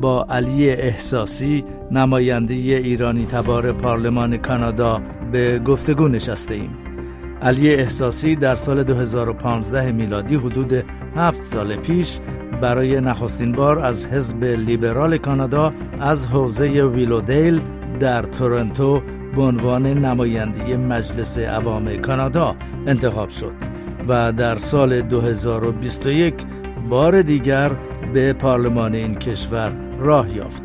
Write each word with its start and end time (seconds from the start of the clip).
با 0.00 0.26
علی 0.30 0.70
احساسی 0.70 1.64
نماینده 1.90 2.54
ایرانی 2.54 3.26
تبار 3.26 3.72
پارلمان 3.72 4.36
کانادا 4.36 5.02
به 5.32 5.58
گفتگو 5.58 6.08
نشسته 6.08 6.54
ایم. 6.54 6.70
علی 7.42 7.74
احساسی 7.74 8.36
در 8.36 8.54
سال 8.54 8.82
2015 8.82 9.92
میلادی 9.92 10.34
حدود 10.34 10.84
هفت 11.16 11.42
سال 11.42 11.76
پیش 11.76 12.18
برای 12.60 13.00
نخستین 13.00 13.52
بار 13.52 13.78
از 13.78 14.06
حزب 14.06 14.44
لیبرال 14.44 15.16
کانادا 15.16 15.72
از 16.00 16.26
حوزه 16.26 16.84
ویلودیل 16.84 17.60
در 18.00 18.22
تورنتو 18.22 19.02
به 19.36 19.42
عنوان 19.42 19.86
نماینده 19.86 20.76
مجلس 20.76 21.38
عوام 21.38 21.96
کانادا 21.96 22.56
انتخاب 22.86 23.28
شد 23.28 23.52
و 24.08 24.32
در 24.32 24.56
سال 24.56 25.02
2021 25.02 26.34
بار 26.88 27.22
دیگر 27.22 27.72
به 28.14 28.32
پارلمان 28.32 28.94
این 28.94 29.14
کشور 29.14 29.85
راه 29.98 30.36
یافت. 30.36 30.62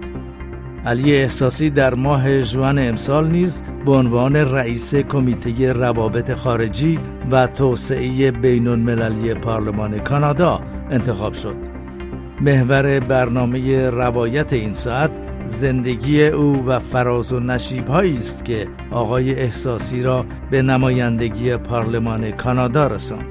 علی 0.86 1.16
احساسی 1.16 1.70
در 1.70 1.94
ماه 1.94 2.42
جوان 2.42 2.80
امسال 2.80 3.28
نیز 3.28 3.64
به 3.86 3.92
عنوان 3.92 4.36
رئیس 4.36 4.96
کمیته 4.96 5.74
روابط 5.74 6.34
خارجی 6.34 7.00
و 7.32 7.48
توسعه 7.48 8.32
بین 8.32 8.68
المللی 8.68 9.34
پارلمان 9.34 10.00
کانادا 10.00 10.62
انتخاب 10.92 11.34
شد. 11.34 11.56
محور 12.42 13.00
برنامه 13.00 13.90
روایت 13.90 14.54
این 14.54 14.74
ساعت 14.74 15.20
زندگی 15.46 16.28
او 16.28 16.66
و 16.66 16.80
فراز 16.80 17.34
و 17.34 17.40
نشیب 17.40 17.92
است 17.92 18.46
که 18.46 18.68
آقای 18.92 19.36
احساسی 19.36 20.04
را 20.04 20.26
به 20.52 20.62
نمایندگی 20.62 21.58
پارلمان 21.58 22.32
کانادا 22.32 22.88
رساند. 22.88 23.26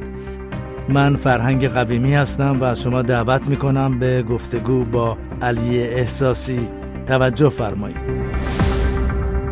من 0.88 1.16
فرهنگ 1.16 1.68
قویمی 1.68 2.14
هستم 2.14 2.56
و 2.60 2.74
شما 2.74 3.02
دعوت 3.02 3.48
می 3.48 3.56
کنم 3.56 3.98
به 3.98 4.22
گفتگو 4.22 4.84
با 4.84 5.18
علی 5.42 5.82
احساسی 5.82 6.68
توجه 7.06 7.48
فرمایید. 7.48 8.30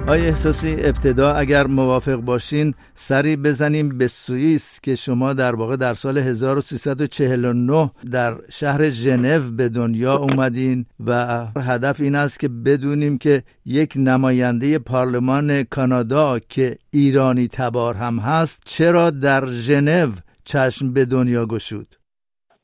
آقای 0.02 0.26
احساسی 0.26 0.76
ابتدا 0.78 1.32
اگر 1.32 1.66
موافق 1.66 2.16
باشین 2.16 2.74
سری 2.94 3.36
بزنیم 3.36 3.98
به 3.98 4.06
سوئیس 4.06 4.80
که 4.80 4.94
شما 4.94 5.32
در 5.32 5.54
واقع 5.54 5.76
در 5.76 5.94
سال 5.94 6.18
1349 6.18 7.90
در 8.10 8.36
شهر 8.48 8.90
ژنو 8.90 9.50
به 9.50 9.68
دنیا 9.68 10.16
اومدین 10.16 10.86
و 11.06 11.46
هدف 11.56 12.00
این 12.00 12.14
است 12.14 12.40
که 12.40 12.48
بدونیم 12.48 13.18
که 13.18 13.42
یک 13.64 13.92
نماینده 13.96 14.78
پارلمان 14.78 15.62
کانادا 15.62 16.38
که 16.38 16.76
ایرانی 16.90 17.48
تبار 17.48 17.94
هم 17.94 18.18
هست 18.18 18.62
چرا 18.64 19.10
در 19.10 19.46
ژنو 19.46 20.12
چشم 20.44 20.92
به 20.92 21.04
دنیا 21.04 21.46
گشود. 21.46 21.97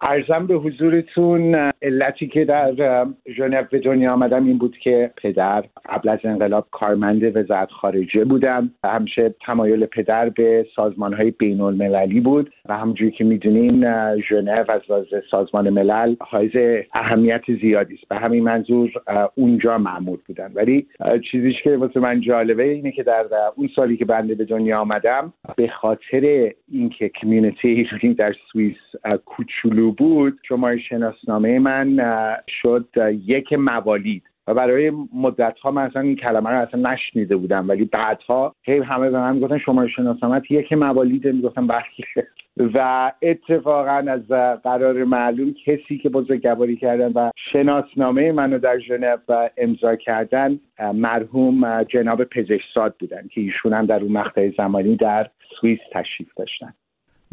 ارزم 0.00 0.46
به 0.46 0.54
حضورتون 0.54 1.54
علتی 1.82 2.26
که 2.26 2.44
در 2.44 2.72
ژنو 3.36 3.62
به 3.70 3.78
دنیا 3.78 4.12
آمدم 4.12 4.44
این 4.44 4.58
بود 4.58 4.76
که 4.76 5.10
پدر 5.16 5.64
قبل 5.88 6.08
از 6.08 6.18
انقلاب 6.24 6.66
کارمند 6.70 7.36
وزارت 7.36 7.70
خارجه 7.70 8.24
بودم 8.24 8.70
همیشه 8.84 9.34
تمایل 9.46 9.86
پدر 9.86 10.28
به 10.28 10.66
سازمان 10.76 11.14
های 11.14 11.30
بین 11.30 11.60
المللی 11.60 12.20
بود 12.20 12.52
و 12.68 12.78
همونجوری 12.78 13.10
که 13.10 13.24
می‌دونین 13.24 13.84
ژنو 14.20 14.64
از 14.68 14.80
لحاظ 14.88 15.06
سازمان 15.30 15.70
ملل 15.70 16.14
حائز 16.20 16.84
اهمیت 16.94 17.42
زیادی 17.60 17.94
است. 17.94 18.08
به 18.08 18.16
همین 18.16 18.44
منظور 18.44 18.90
اونجا 19.34 19.78
معمول 19.78 20.18
بودن. 20.26 20.52
ولی 20.54 20.86
چیزیش 21.30 21.62
که 21.62 21.76
واسه 21.76 22.00
من 22.00 22.20
جالبه 22.20 22.62
اینه 22.62 22.92
که 22.92 23.02
در 23.02 23.26
اون 23.56 23.68
سالی 23.76 23.96
که 23.96 24.04
بنده 24.04 24.34
به 24.34 24.44
دنیا 24.44 24.80
آمدم 24.80 25.32
به 25.56 25.68
خاطر 25.68 26.50
اینکه 26.72 27.08
کمیونیتی 27.08 27.68
ایرانی 27.68 28.14
در 28.14 28.34
سوئیس 28.52 28.76
کوچولو 29.24 29.93
بود 29.98 30.38
شماره 30.48 30.78
شناسنامه 30.78 31.58
من 31.58 32.00
شد 32.62 32.88
یک 33.26 33.52
موالید 33.52 34.22
و 34.46 34.54
برای 34.54 34.92
مدت 35.14 35.58
ها 35.58 35.70
من 35.70 35.82
اصلا 35.82 36.02
این 36.02 36.16
کلمه 36.16 36.50
رو 36.50 36.60
اصلا 36.60 36.92
نشنیده 36.92 37.36
بودم. 37.36 37.68
ولی 37.68 37.84
بعدها 37.84 38.54
هی 38.62 38.78
همه 38.78 39.10
به 39.10 39.18
من 39.18 39.40
گفتن 39.40 39.58
شماره 39.58 39.88
شناسنامه 39.88 40.42
یک 40.50 40.72
موالیده 40.72 41.32
می‌گفتم 41.32 41.66
بله. 41.66 41.84
و 42.74 43.12
اتفاقا 43.22 44.12
از 44.12 44.28
قرار 44.62 45.04
معلوم 45.04 45.54
کسی 45.66 45.98
که 45.98 46.08
بزرگواری 46.08 46.76
کردن 46.76 47.12
و 47.12 47.30
شناسنامه 47.52 48.32
منو 48.32 48.58
در 48.58 48.78
ژنو 48.78 49.16
امضا 49.56 49.96
کردن 49.96 50.60
مرحوم 50.94 51.82
جناب 51.82 52.24
پزشکزاد 52.24 52.94
بودن 52.98 53.28
که 53.28 53.40
ایشون 53.40 53.72
هم 53.72 53.86
در 53.86 54.02
اون 54.02 54.12
مقطع 54.12 54.50
زمانی 54.56 54.96
در 54.96 55.30
سوئیس 55.60 55.80
تشریف 55.92 56.28
داشتن. 56.36 56.74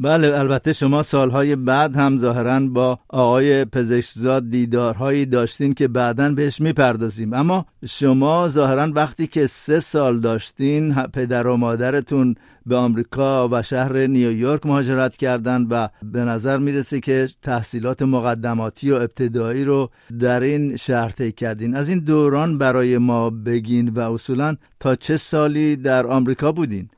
بله 0.04 0.40
البته 0.40 0.74
شما 0.74 1.04
سالهای 1.04 1.56
بعد 1.56 1.96
هم 1.96 2.18
ظاهرا 2.18 2.60
با 2.60 3.00
آقای 3.10 3.66
پزشکزاد 3.66 4.50
دیدارهایی 4.50 5.26
داشتین 5.26 5.74
که 5.74 5.88
بعدا 5.88 6.30
بهش 6.30 6.62
می‌پردازیم. 6.62 7.34
اما 7.34 7.66
شما 7.86 8.48
ظاهرا 8.48 8.92
وقتی 8.96 9.28
که 9.28 9.48
سه 9.48 9.80
سال 9.80 10.20
داشتین 10.20 10.94
پدر 10.94 11.48
و 11.48 11.58
مادرتون 11.58 12.36
به 12.66 12.76
آمریکا 12.76 13.50
و 13.52 13.62
شهر 13.62 13.98
نیویورک 14.08 14.66
مهاجرت 14.66 15.18
کردند 15.18 15.68
و 15.70 15.90
به 16.04 16.20
نظر 16.20 16.58
می‌رسه 16.58 17.00
که 17.00 17.28
تحصیلات 17.42 18.02
مقدماتی 18.02 18.92
و 18.92 18.96
ابتدایی 18.96 19.66
رو 19.66 19.90
در 20.20 20.40
این 20.40 20.76
شهر 20.76 21.10
طی 21.10 21.32
کردین. 21.32 21.76
از 21.76 21.90
این 21.90 22.00
دوران 22.00 22.58
برای 22.58 22.98
ما 22.98 23.30
بگین 23.30 23.90
و 23.90 24.00
اصولا 24.00 24.56
تا 24.80 24.96
چه 24.96 25.18
سالی 25.18 25.76
در 25.76 26.08
آمریکا 26.08 26.52
بودین؟ 26.52 26.90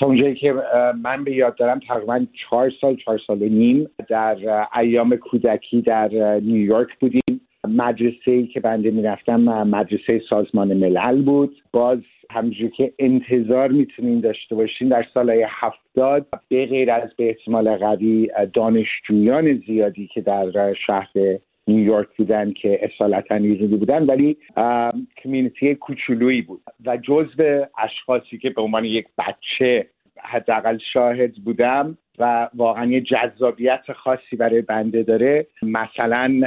تا 0.00 0.06
اونجایی 0.06 0.34
که 0.34 0.54
من 1.02 1.24
به 1.24 1.32
یاد 1.32 1.56
دارم 1.56 1.80
تقریبا 1.88 2.26
چهار 2.32 2.72
سال 2.80 2.96
چهار 2.96 3.20
سال 3.26 3.42
و 3.42 3.48
نیم 3.48 3.88
در 4.08 4.66
ایام 4.78 5.16
کودکی 5.16 5.82
در 5.82 6.08
نیویورک 6.42 6.88
بودیم. 7.00 7.40
مدرسه 7.68 8.30
ای 8.30 8.46
که 8.46 8.60
بنده 8.60 8.90
می‌رفتم 8.90 9.40
مدرسه 9.62 10.22
سازمان 10.30 10.74
ملل 10.74 11.22
بود. 11.22 11.56
باز 11.72 11.98
همجور 12.30 12.70
که 12.70 12.92
انتظار 12.98 13.68
می‌تونین 13.68 14.20
داشته 14.20 14.54
باشین 14.54 14.88
در 14.88 15.06
سالهای 15.14 15.46
هفتاد 15.48 16.26
به 16.48 16.66
غیر 16.66 16.90
از 16.90 17.10
به 17.16 17.28
احتمال 17.28 17.76
قوی 17.76 18.30
دانشجویان 18.52 19.62
زیادی 19.66 20.06
که 20.06 20.20
در 20.20 20.74
شهر 20.86 21.10
نیویورک 21.68 22.08
بودن 22.16 22.52
که 22.52 22.78
اصالتا 22.82 23.34
ایرانی 23.34 23.76
بودن 23.76 24.06
ولی 24.06 24.36
کمیونیتی 25.22 25.74
کوچولویی 25.74 26.42
بود. 26.42 26.62
و 26.86 26.96
جزو 26.96 27.66
اشخاصی 27.78 28.38
که 28.38 28.50
به 28.50 28.62
عنوان 28.62 28.84
یک 28.84 29.06
بچه 29.18 29.86
حداقل 30.22 30.78
شاهد 30.92 31.34
بودم 31.34 31.98
و 32.18 32.48
واقعا 32.54 32.86
یه 32.86 33.00
جذابیت 33.00 33.92
خاصی 33.92 34.36
برای 34.36 34.62
بنده 34.62 35.02
داره. 35.02 35.46
مثلا 35.62 36.40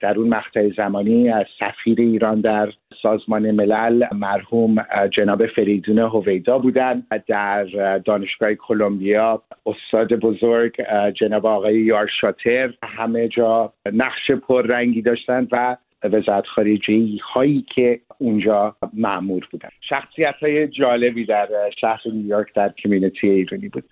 در 0.00 0.18
اون 0.18 0.28
مقطع 0.28 0.68
زمانی 0.76 1.32
سفیر 1.60 2.00
ایران 2.00 2.40
در 2.40 2.72
سازمان 3.02 3.50
ملل 3.50 4.06
مرحوم 4.14 4.86
جناب 5.12 5.46
فریدون 5.46 5.98
هویدا 5.98 6.58
بودن 6.58 7.02
در 7.26 7.64
دانشگاه 8.04 8.54
کلمبیا 8.54 9.42
استاد 9.66 10.12
بزرگ 10.14 10.76
جناب 11.20 11.46
آقای 11.46 11.80
یار 11.80 12.08
شاتر. 12.20 12.74
همه 12.82 13.28
جا 13.28 13.72
نقش 13.92 14.30
پررنگی 14.30 15.02
داشتن 15.02 15.48
و 15.52 15.76
وزارت 16.04 16.46
خارجه 16.46 17.08
هایی 17.34 17.66
که 17.74 18.00
اونجا 18.18 18.76
معمور 18.92 19.48
بودن. 19.50 19.68
شخصیت 19.80 20.34
های 20.42 20.68
جالبی 20.68 21.24
در 21.24 21.48
شهر 21.80 22.00
نیویورک 22.12 22.54
در 22.54 22.68
کمیونیتی 22.68 23.30
ایرانی 23.30 23.68
بود. 23.68 23.84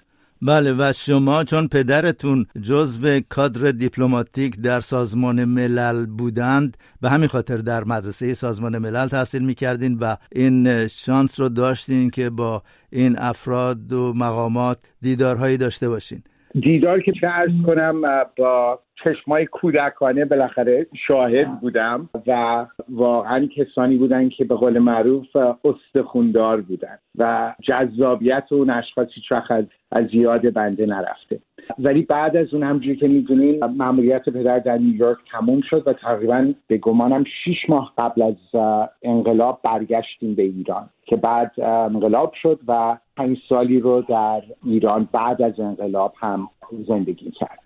بله 0.43 0.75
و 0.79 0.93
شما 0.93 1.45
چون 1.45 1.69
پدرتون 1.69 2.47
جزو 2.63 3.21
کادر 3.29 3.71
دیپلماتیک 3.71 4.57
در 4.57 4.81
سازمان 4.81 5.45
ملل 5.45 6.07
بودند 6.07 6.77
به 7.01 7.11
همین 7.11 7.29
خاطر 7.29 7.57
در 7.57 7.85
مدرسه 7.85 8.35
سازمان 8.35 8.79
ملل 8.79 9.09
تحصیل 9.09 9.43
می‌کردین 9.43 9.99
و 9.99 10.17
این 10.33 10.87
شانس 10.87 11.41
رو 11.41 11.49
داشتین 11.49 12.11
که 12.11 12.31
با 12.31 12.63
این 12.91 13.19
افراد 13.19 13.93
و 13.93 14.13
مقامات 14.13 14.79
دیدارهایی 15.03 15.57
داشته 15.57 15.89
باشین. 15.89 16.23
دیدار 16.61 17.01
که 17.01 17.13
چه 17.13 17.29
ارز 17.29 17.51
کنم 17.67 18.03
با 18.37 18.79
چشمای 19.05 19.47
کودکانه 19.47 20.25
بالاخره 20.25 20.87
شاهد 21.07 21.61
بودم 21.61 22.09
و 22.27 22.67
واقعا 22.89 23.47
کسانی 23.47 23.97
بودن 23.97 24.29
که 24.29 24.45
به 24.45 24.55
قول 24.55 24.79
معروف 24.79 25.37
استخوندار 25.65 26.61
بودن 26.61 26.99
و 27.19 27.55
جذابیت 27.63 28.45
اون 28.51 28.71
اشخاص 28.71 29.09
هیچ 29.15 29.33
از 29.93 30.05
یاد 30.13 30.53
بنده 30.53 30.87
نرفته. 30.87 31.41
ولی 31.79 32.03
بعد 32.03 32.37
از 32.37 32.55
اون 32.55 32.63
همجوری 32.63 32.97
که 32.97 33.09
می‌دونین 33.09 33.65
مأموریت 33.65 34.29
پدر 34.29 34.59
در 34.59 34.79
نیویورک 34.79 35.19
تموم 35.33 35.61
شد 35.61 35.83
و 35.87 35.93
تقریبا 35.93 36.53
به 36.67 36.79
گمانم 36.79 37.25
شیش 37.45 37.59
ماه 37.69 37.93
قبل 37.99 38.23
از 38.23 38.61
انقلاب 39.03 39.61
برگشتیم 39.65 40.35
به 40.35 40.43
ایران. 40.43 40.89
که 41.07 41.17
بعد 41.17 41.61
انقلاب 41.61 42.33
شد 42.43 42.61
و 42.69 42.99
پنج 43.17 43.39
سالی 43.49 43.81
رو 43.81 44.03
در 44.09 44.43
ایران 44.65 45.09
بعد 45.13 45.43
از 45.43 45.61
انقلاب 45.61 46.15
هم 46.21 46.49
زندگی 46.89 47.31
کرد. 47.31 47.59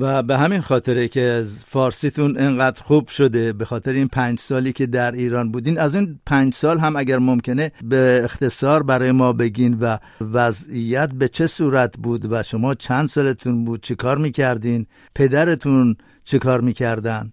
و 0.00 0.22
به 0.22 0.38
همین 0.38 0.60
خاطره 0.60 1.08
که 1.08 1.20
از 1.20 1.64
فارسیتون 1.64 2.36
انقدر 2.38 2.82
خوب 2.82 3.08
شده 3.08 3.52
به 3.52 3.64
خاطر 3.64 3.90
این 3.90 4.08
پنج 4.08 4.38
سالی 4.38 4.72
که 4.72 4.86
در 4.86 5.12
ایران 5.12 5.52
بودین 5.52 5.78
از 5.78 5.94
این 5.94 6.20
پنج 6.26 6.54
سال 6.54 6.78
هم 6.78 6.96
اگر 6.96 7.18
ممکنه 7.18 7.72
به 7.84 8.20
اختصار 8.24 8.82
برای 8.82 9.12
ما 9.12 9.32
بگین 9.32 9.78
و 9.80 9.98
وضعیت 10.20 11.12
به 11.14 11.28
چه 11.28 11.46
صورت 11.46 11.96
بود 11.98 12.32
و 12.32 12.42
شما 12.42 12.74
چند 12.74 13.06
سالتون 13.06 13.64
بود 13.64 13.80
چه 13.80 13.94
کار 13.94 14.18
می‌کردین؟ 14.18 14.86
پدرتون 15.14 15.96
چه 16.24 16.38
کار 16.38 16.60
می‌کردن؟ 16.60 17.32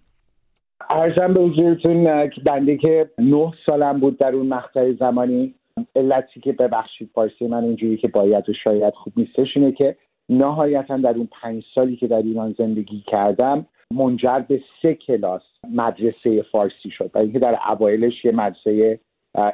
ارزم 0.94 1.34
به 1.34 1.40
حضورتون 1.40 2.30
بنده 2.44 2.76
که 2.76 3.10
نه 3.18 3.52
سالم 3.66 4.00
بود 4.00 4.18
در 4.18 4.34
اون 4.34 4.46
مقطع 4.46 4.92
زمانی. 4.92 5.54
علتی 5.96 6.40
که 6.40 6.52
ببخشید 6.52 7.10
فارسی 7.14 7.46
من 7.46 7.64
اینجوری 7.64 7.96
که 7.96 8.08
باید 8.08 8.48
و 8.48 8.52
شاید 8.52 8.94
خوب 8.94 9.12
نیستش 9.16 9.56
اینه 9.56 9.72
که 9.72 9.96
نهایتا 10.28 10.96
در 10.96 11.14
اون 11.14 11.28
پنج 11.42 11.64
سالی 11.74 11.96
که 11.96 12.06
در 12.06 12.22
ایران 12.22 12.54
زندگی 12.58 13.04
کردم 13.06 13.66
منجر 13.94 14.38
به 14.38 14.60
سه 14.82 14.94
کلاس 14.94 15.42
مدرسه 15.70 16.42
فارسی 16.42 16.90
شد 16.90 17.10
برای 17.12 17.24
اینکه 17.24 17.38
در 17.38 17.58
اوایلش 17.68 18.24
یه 18.24 18.32
مدرسه 18.32 18.98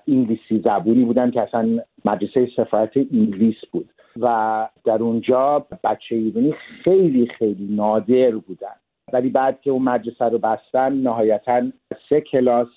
انگلیسی 0.09 0.63
زبونی 0.65 1.05
بودن 1.05 1.31
که 1.31 1.43
اصلا 1.43 1.79
مدرسه 2.05 2.49
سفارت 2.57 2.97
انگلیس 2.97 3.57
بود. 3.73 3.89
و 4.21 4.69
در 4.85 5.03
اونجا 5.03 5.67
بچه 5.85 6.15
ایرانی 6.15 6.55
خیلی 6.85 7.27
خیلی 7.27 7.67
نادر 7.71 8.31
بودن. 8.31 8.77
ولی 9.13 9.29
بعد 9.29 9.61
که 9.61 9.71
اون 9.71 9.83
مدرسه 9.83 10.25
رو 10.25 10.39
بستن 10.39 10.93
نهایتا 10.93 11.63
سه 12.09 12.21
کلاس 12.21 12.69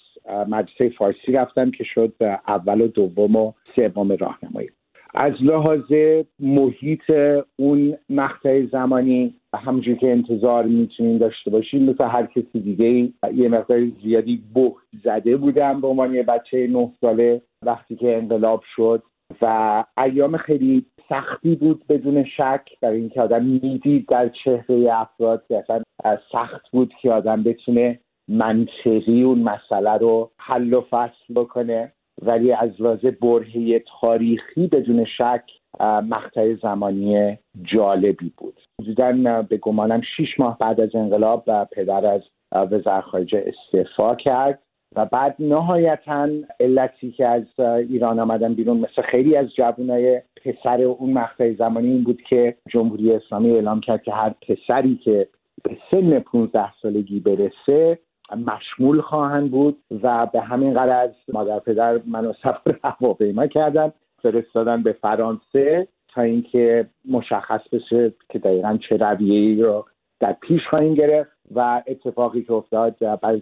مدرسه 0.48 0.90
فارسی 0.90 1.32
رفتم 1.32 1.72
که 1.72 1.84
شد 1.84 2.14
اول 2.48 2.82
و 2.82 2.88
دوم 2.88 3.36
و 3.36 3.54
سوم 3.76 4.12
راهنمایی. 4.12 4.70
از 5.14 5.34
لحاظ 5.42 5.92
محیط 6.40 7.12
اون 7.56 7.98
مقطع 8.10 8.66
زمانی 8.66 9.36
همونجور 9.54 9.96
که 9.96 10.12
انتظار 10.12 10.66
می‌تونین 10.66 11.18
داشته 11.18 11.52
باشین 11.52 11.90
مثل 11.90 12.04
هر 12.04 12.26
کسی 12.26 12.60
دیگه 12.60 12.88
یه 13.34 13.50
مقدار 13.50 13.88
زیادی 14.04 14.44
بخت 14.56 14.88
زده 15.04 15.38
بودم 15.38 15.82
به 15.82 15.88
عنوان 15.88 16.14
یه 16.14 16.24
بچه 16.24 16.68
نه 16.68 16.92
ساله 17.02 17.42
وقتی 17.66 17.96
که 17.96 18.18
انقلاب 18.18 18.64
شد. 18.76 19.04
و 19.42 19.84
ایام 19.98 20.38
خیلی 20.38 20.86
سختی 21.12 21.56
بود 21.56 21.86
بدون 21.90 22.24
شک 22.24 22.70
برای 22.82 23.00
اینکه 23.00 23.22
آدم 23.22 23.46
می‌دید 23.46 24.08
در 24.08 24.30
چهره 24.30 24.94
افراد 24.94 25.44
که 25.48 25.58
اصلا 25.58 25.84
سخت 26.32 26.72
بود 26.72 26.94
که 27.02 27.12
آدم 27.12 27.44
بتونه 27.44 28.00
منطقی 28.28 29.24
اون 29.24 29.40
مسئله 29.40 29.98
رو 29.98 30.32
حل 30.38 30.74
و 30.74 30.82
فصل 30.82 31.34
بکنه. 31.36 31.92
ولی 32.22 32.52
از 32.52 32.82
لحاظ 32.82 33.06
برهه 33.06 33.84
تاریخی 34.02 34.68
بدون 34.68 35.06
شک 35.06 35.44
مقطع 35.82 36.56
زمانی 36.56 37.38
جالبی 37.64 38.34
بود. 38.38 38.60
حدودا 38.82 39.42
به 39.42 39.58
گمانم 39.58 40.02
شیش 40.18 40.40
ماه 40.40 40.58
بعد 40.58 40.82
از 40.82 40.96
انقلاب 40.96 41.46
پدر 41.72 42.06
از 42.06 42.22
وزارت 42.52 43.04
خارجه 43.04 43.46
استعفا 43.48 44.16
کرد 44.16 44.60
و 44.96 45.06
بعد 45.06 45.36
نهایتا 45.40 46.30
علتی 46.60 47.12
که 47.12 47.28
از 47.28 47.60
ایران 47.60 48.20
آمدن 48.20 48.54
بیرون 48.54 48.78
مثل 48.78 49.02
خیلی 49.02 49.36
از 49.36 49.56
جوانای 49.56 50.22
پسر 50.46 50.82
اون 50.82 51.14
مقطع 51.14 51.54
زمانی 51.54 51.88
این 51.88 52.04
بود 52.04 52.22
که 52.22 52.56
جمهوری 52.70 53.14
اسلامی 53.14 53.52
اعلام 53.52 53.80
کرد 53.80 54.04
که 54.04 54.14
هر 54.14 54.30
پسری 54.30 54.96
که 54.96 55.28
به 55.64 55.78
سن 55.92 56.20
15 56.20 56.74
سالگی 56.82 57.20
برسه 57.20 58.00
مشمول 58.36 59.02
خواهند 59.02 59.52
بود 59.52 59.78
و 60.04 60.28
به 60.34 60.42
همین 60.42 60.74
قرض 60.74 61.12
مادر 61.34 61.60
پدر 61.60 62.00
منو 62.06 62.34
سفر 62.34 62.76
هواپیما 62.84 63.48
کردن 63.48 63.92
فرستادن 64.22 64.84
به 64.84 64.94
فرانسه 64.94 65.88
تا 66.14 66.22
اینکه 66.22 66.88
مشخص 67.10 67.62
بشه 67.72 68.14
که 68.30 68.40
دقیقا 68.40 68.78
چه 68.90 68.98
رویه 68.98 69.64
رو 69.64 69.86
در 70.20 70.34
پیش 70.42 70.68
خواهیم 70.70 70.94
گرفت 70.94 71.32
و 71.56 71.84
اتفاقی 71.88 72.42
که 72.42 72.54
افتاد 72.54 72.96
بعد 73.00 73.42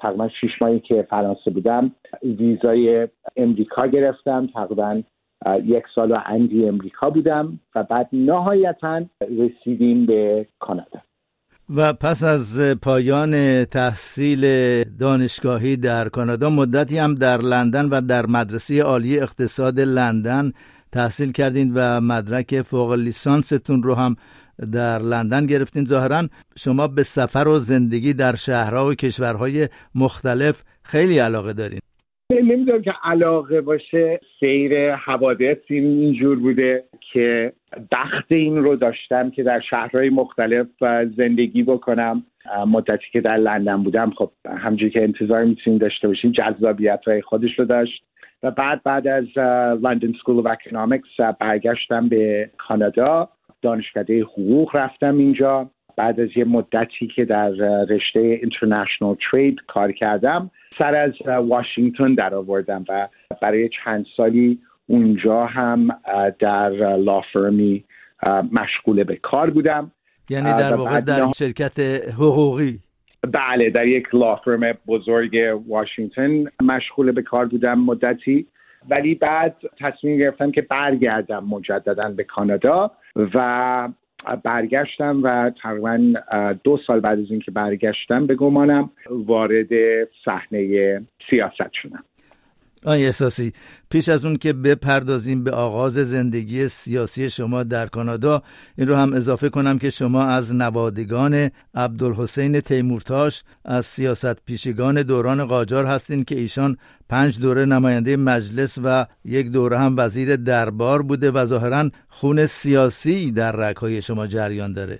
تقریبا 0.00 0.28
شیش 0.28 0.62
ماهی 0.62 0.80
که 0.80 1.02
فرانسه 1.10 1.50
بودم 1.50 1.92
ویزای 2.22 3.08
امریکا 3.36 3.86
گرفتم 3.86 4.46
تقریبا 4.46 5.02
یک 5.64 5.84
سال 5.94 6.12
و 6.12 6.18
اندی 6.26 6.68
امریکا 6.68 7.10
بودم 7.10 7.60
و 7.74 7.82
بعد 7.82 8.08
نهایتا 8.12 9.02
رسیدیم 9.20 10.06
به 10.06 10.46
کانادا. 10.58 11.00
و 11.76 11.92
پس 11.92 12.24
از 12.24 12.60
پایان 12.82 13.64
تحصیل 13.64 14.44
دانشگاهی 14.84 15.76
در 15.76 16.08
کانادا 16.08 16.50
مدتی 16.50 16.98
هم 16.98 17.14
در 17.14 17.36
لندن 17.36 17.88
و 17.88 18.00
در 18.00 18.26
مدرسه 18.26 18.82
عالی 18.82 19.20
اقتصاد 19.20 19.80
لندن 19.80 20.52
تحصیل 20.92 21.32
کردین 21.32 21.72
و 21.74 22.00
مدرک 22.00 22.62
فوق 22.62 22.92
لیسانستون 22.92 23.82
رو 23.82 23.94
هم 23.94 24.16
در 24.72 24.98
لندن 24.98 25.46
گرفتین. 25.46 25.84
ظاهرا 25.84 26.28
شما 26.56 26.88
به 26.88 27.02
سفر 27.02 27.48
و 27.48 27.58
زندگی 27.58 28.14
در 28.14 28.34
شهرها 28.34 28.86
و 28.86 28.94
کشورهای 28.94 29.68
مختلف 29.94 30.64
خیلی 30.82 31.18
علاقه 31.18 31.52
دارین. 31.52 31.80
نمی‌دونم 32.32 32.82
که 32.82 32.94
علاقه 33.02 33.60
باشه 33.60 34.20
سیر 34.40 34.94
حوادث 34.94 35.56
اینجور 35.68 36.38
بوده 36.38 36.84
که 37.12 37.52
بخت 37.92 38.32
این 38.32 38.56
رو 38.56 38.76
داشتم 38.76 39.30
که 39.30 39.42
در 39.42 39.60
شهرهای 39.60 40.10
مختلف 40.10 40.66
زندگی 41.16 41.62
بکنم. 41.62 42.24
مدتی 42.66 43.04
که 43.12 43.20
در 43.20 43.36
لندن 43.36 43.82
بودم 43.82 44.10
خب 44.10 44.30
همجوری 44.46 44.90
که 44.90 45.02
انتظار 45.02 45.44
می‌تونیم 45.44 45.78
داشته 45.78 46.08
باشیم 46.08 46.32
جذابیت 46.32 47.00
های 47.06 47.22
خودش 47.22 47.58
رو 47.58 47.64
داشت. 47.64 48.02
و 48.42 48.50
بعد 48.50 48.82
بعد 48.82 49.08
از 49.08 49.38
لندن 49.82 50.12
سکول 50.12 50.42
of 50.42 50.46
اکنامیکس 50.46 51.20
برگشتم 51.40 52.08
به 52.08 52.50
کانادا. 52.58 53.28
دانشکده 53.62 54.20
حقوق 54.22 54.76
رفتم 54.76 55.18
اینجا. 55.18 55.70
بعد 55.98 56.20
از 56.20 56.28
یه 56.36 56.44
مدتی 56.44 57.06
که 57.06 57.24
در 57.24 57.48
رشته 57.90 58.20
اینترنشنال 58.20 59.16
ترید 59.30 59.58
کار 59.66 59.92
کردم 59.92 60.50
سر 60.78 60.94
از 60.94 61.12
واشنگتن 61.48 62.14
در 62.14 62.34
آوردم 62.34 62.84
و 62.88 63.08
برای 63.42 63.70
چند 63.84 64.06
سالی 64.16 64.58
اونجا 64.86 65.46
هم 65.46 65.88
در 66.38 66.70
لافرمی 66.96 67.84
مشغول 68.52 69.04
به 69.04 69.16
کار 69.16 69.50
بودم. 69.50 69.90
یعنی 70.30 70.52
در 70.52 70.74
واقع 70.74 71.00
در 71.00 71.26
شرکت 71.36 71.80
حقوقی. 72.14 72.78
بله 73.32 73.70
در 73.70 73.86
یک 73.86 74.14
لافرم 74.14 74.72
بزرگ 74.86 75.36
واشنگتن 75.68 76.44
مشغول 76.62 77.12
به 77.12 77.22
کار 77.22 77.46
بودم 77.46 77.78
مدتی. 77.78 78.46
ولی 78.90 79.14
بعد 79.14 79.56
تصمیم 79.80 80.18
گرفتم 80.18 80.50
که 80.50 80.62
برگردم 80.62 81.44
مجددا 81.44 82.08
به 82.08 82.24
کانادا 82.24 82.90
و 83.34 83.88
برگشتم 84.36 85.20
و 85.22 85.50
تقریبا 85.62 86.12
دو 86.64 86.78
سال 86.86 87.00
بعد 87.00 87.18
از 87.18 87.30
اینکه 87.30 87.50
برگشتم 87.50 88.26
به 88.26 88.34
گمانم 88.34 88.90
وارد 89.10 89.68
صحنه 90.24 91.00
سیاست 91.30 91.72
شدم. 91.72 92.04
آی 92.86 93.04
احساسی 93.04 93.52
پیش 93.90 94.08
از 94.08 94.24
اون 94.24 94.36
که 94.36 94.52
بپردازیم 94.52 95.44
به 95.44 95.50
آغاز 95.50 95.92
زندگی 95.92 96.68
سیاسی 96.68 97.30
شما 97.30 97.62
در 97.62 97.86
کانادا 97.86 98.42
این 98.78 98.88
رو 98.88 98.94
هم 98.96 99.12
اضافه 99.12 99.48
کنم 99.48 99.78
که 99.78 99.90
شما 99.90 100.24
از 100.24 100.54
نوادگان 100.54 101.50
عبدالحسین 101.74 102.60
تیمورتاش 102.60 103.42
از 103.64 103.86
سیاست 103.86 104.44
پیشگان 104.46 105.02
دوران 105.02 105.46
قاجار 105.46 105.84
هستین 105.84 106.24
که 106.24 106.34
ایشان 106.34 106.76
پنج 107.08 107.40
دوره 107.40 107.64
نماینده 107.64 108.16
مجلس 108.16 108.78
و 108.84 109.06
یک 109.24 109.50
دوره 109.50 109.78
هم 109.78 109.94
وزیر 109.98 110.36
دربار 110.36 111.02
بوده 111.02 111.30
و 111.30 111.44
ظاهرا 111.44 111.90
خون 112.08 112.46
سیاسی 112.46 113.32
در 113.32 113.52
رکهای 113.52 114.02
شما 114.02 114.26
جریان 114.26 114.72
داره. 114.72 114.98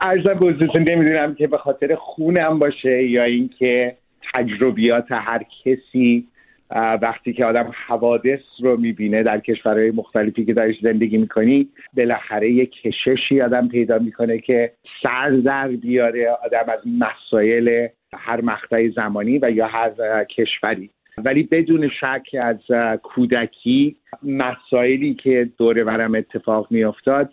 ارزم 0.00 0.34
به 0.34 0.78
نمی‌دونم 0.78 1.34
که 1.34 1.46
به 1.46 1.58
خاطر 1.58 1.94
خونم 1.94 2.58
باشه 2.58 3.02
یا 3.04 3.24
اینکه 3.24 3.96
تجربیات 4.34 5.06
هر 5.10 5.44
کسی 5.64 6.28
وقتی 6.74 7.32
که 7.32 7.44
آدم 7.44 7.72
حوادث 7.86 8.40
رو 8.62 8.76
می‌بینه 8.76 9.22
در 9.22 9.40
کشورهای 9.40 9.90
مختلفی 9.90 10.44
که 10.44 10.54
درش 10.54 10.74
زندگی 10.82 11.16
می‌کنی 11.16 11.68
بالاخره 11.96 12.50
یه 12.50 12.66
کششی 12.66 13.40
آدم 13.40 13.68
پیدا 13.68 13.98
می‌کنه 13.98 14.38
که 14.38 14.72
سر 15.02 15.30
در 15.30 15.68
بیاره 15.68 16.30
آدم 16.44 16.64
از 16.68 16.80
مسائل 16.98 17.88
هر 18.14 18.40
مقطع 18.40 18.88
زمانی 18.88 19.38
و 19.38 19.50
یا 19.50 19.66
هر 19.66 20.24
کشوری. 20.24 20.90
ولی 21.18 21.42
بدون 21.42 21.88
شک 21.88 22.26
از 22.40 22.58
کودکی 23.02 23.96
مسائلی 24.22 25.14
که 25.14 25.48
دور 25.58 25.84
برم 25.84 26.14
اتفاق 26.14 26.66
میافتاد 26.70 27.32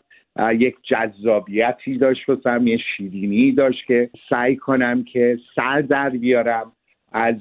یک 0.54 0.76
جذابیتی 0.84 1.98
داشت 1.98 2.30
واسم 2.30 2.68
یه 2.68 2.78
شیرینی 2.78 3.52
داشت 3.52 3.86
که 3.86 4.10
سعی 4.30 4.56
کنم 4.56 5.04
که 5.04 5.40
سر 5.56 5.82
در 5.82 6.10
بیارم. 6.10 6.72
از 7.12 7.36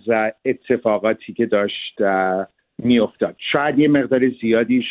اتفاقاتی 0.45 1.33
که 1.33 1.47
داشت 1.47 1.99
میافتاد. 2.83 3.37
شاید 3.53 3.79
یه 3.79 3.89
مقدار 3.89 4.29
زیادیش 4.41 4.85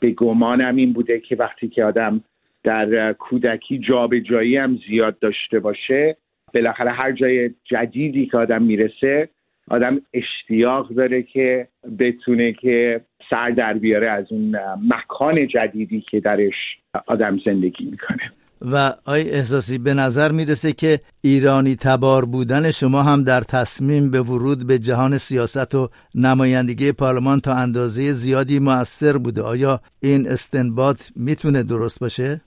به 0.00 0.10
گمانم 0.10 0.76
این 0.76 0.92
بوده 0.92 1.20
که 1.20 1.36
وقتی 1.36 1.68
که 1.68 1.84
آدم 1.84 2.24
در 2.64 3.12
کودکی 3.12 3.78
جابجایی 3.78 4.56
هم 4.56 4.78
زیاد 4.88 5.18
داشته 5.18 5.60
باشه 5.60 6.16
بالاخره 6.54 6.90
هر 6.90 7.12
جای 7.12 7.50
جدیدی 7.64 8.26
که 8.26 8.36
آدم 8.38 8.62
می‌رسه 8.62 9.28
آدم 9.70 10.00
اشتیاق 10.12 10.88
داره 10.88 11.22
که 11.22 11.68
بتونه 11.98 12.52
که 12.52 13.00
سر 13.30 13.50
در 13.50 13.72
بیاره 13.74 14.10
از 14.10 14.32
اون 14.32 14.56
مکان 14.88 15.48
جدیدی 15.48 16.00
که 16.00 16.20
درش 16.20 16.78
آدم 17.06 17.38
زندگی 17.44 17.84
می‌کنه. 17.84 18.32
و 18.72 18.92
آی 19.06 19.30
احساسی 19.30 19.78
به 19.78 19.94
نظر 19.94 20.32
می‌رسه 20.32 20.72
که 20.72 20.98
ایرانی 21.22 21.76
تبار 21.76 22.24
بودن 22.24 22.70
شما 22.70 23.02
هم 23.02 23.24
در 23.24 23.40
تصمیم 23.40 24.10
به 24.10 24.20
ورود 24.20 24.66
به 24.66 24.78
جهان 24.78 25.16
سیاست 25.16 25.74
و 25.74 25.88
نمایندگی 26.14 26.92
پارلمان 26.92 27.40
تا 27.40 27.54
اندازه 27.54 28.02
زیادی 28.02 28.58
موثر 28.58 29.18
بوده 29.18 29.42
آیا 29.42 29.80
این 30.02 30.26
استنباط 30.28 31.00
می‌تونه 31.16 31.62
درست 31.62 32.00
باشه؟ 32.00 32.40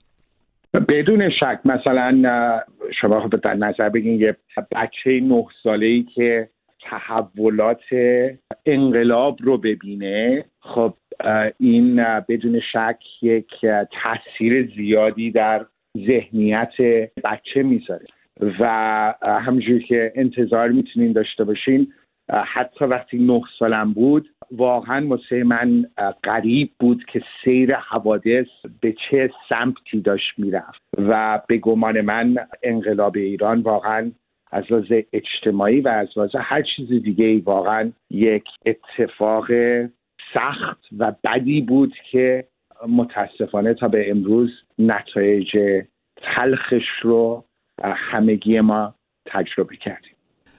بدون 0.88 1.30
شک 1.30 1.60
مثلا 1.64 2.22
شما 3.00 3.20
خب 3.20 3.40
در 3.40 3.54
نظر 3.54 3.88
بگین 3.88 4.20
یه 4.20 4.36
بچه 4.56 5.20
نه 5.22 5.44
ساله 5.62 5.86
ای 5.86 6.06
که 6.14 6.48
تحولات 6.90 7.82
انقلاب 8.66 9.36
رو 9.42 9.58
ببینه 9.58 10.44
خب 10.60 10.94
این 11.58 11.96
بدون 12.28 12.60
شک 12.72 12.98
یک 13.22 13.50
تاثیر 14.02 14.72
زیادی 14.76 15.30
در 15.30 15.66
ذهنیت 15.96 16.72
بچه 17.24 17.62
می‌ذاره. 17.62 18.06
و 18.60 19.14
همونجوری 19.22 19.84
که 19.84 20.12
انتظار 20.14 20.68
می‌تونین 20.68 21.12
داشته 21.12 21.44
باشین 21.44 21.92
حتی 22.44 22.84
وقتی 22.84 23.18
نه 23.18 23.42
سالم 23.58 23.92
بود 23.92 24.28
واقعا 24.50 25.06
واسه 25.08 25.44
من 25.44 25.86
غریب 26.24 26.70
بود 26.80 27.04
که 27.04 27.22
سیر 27.44 27.74
حوادث 27.74 28.46
به 28.80 28.94
چه 29.10 29.30
سمتی 29.48 30.00
داشت 30.00 30.38
می‌رفت. 30.38 30.80
و 30.98 31.40
به 31.48 31.58
گمان 31.58 32.00
من 32.00 32.36
انقلاب 32.62 33.16
ایران 33.16 33.60
واقعا 33.60 34.10
از 34.52 34.64
لحاظ 34.70 34.92
اجتماعی 35.12 35.80
و 35.80 35.88
از 35.88 36.08
لحاظ 36.16 36.30
هر 36.38 36.62
چیز 36.62 36.88
دیگه 37.02 37.42
واقعا 37.44 37.92
یک 38.10 38.44
اتفاق 38.66 39.46
سخت 40.34 40.78
و 40.98 41.12
بدی 41.24 41.60
بود 41.60 41.94
که 42.10 42.44
متاسفانه 42.88 43.74
تا 43.74 43.88
به 43.88 44.10
امروز 44.10 44.50
نتایج 44.78 45.48
تلخش 46.36 46.84
رو 47.02 47.44
همگی 47.82 48.60
ما 48.60 48.94
تجربه 49.26 49.76
کردیم. 49.76 50.12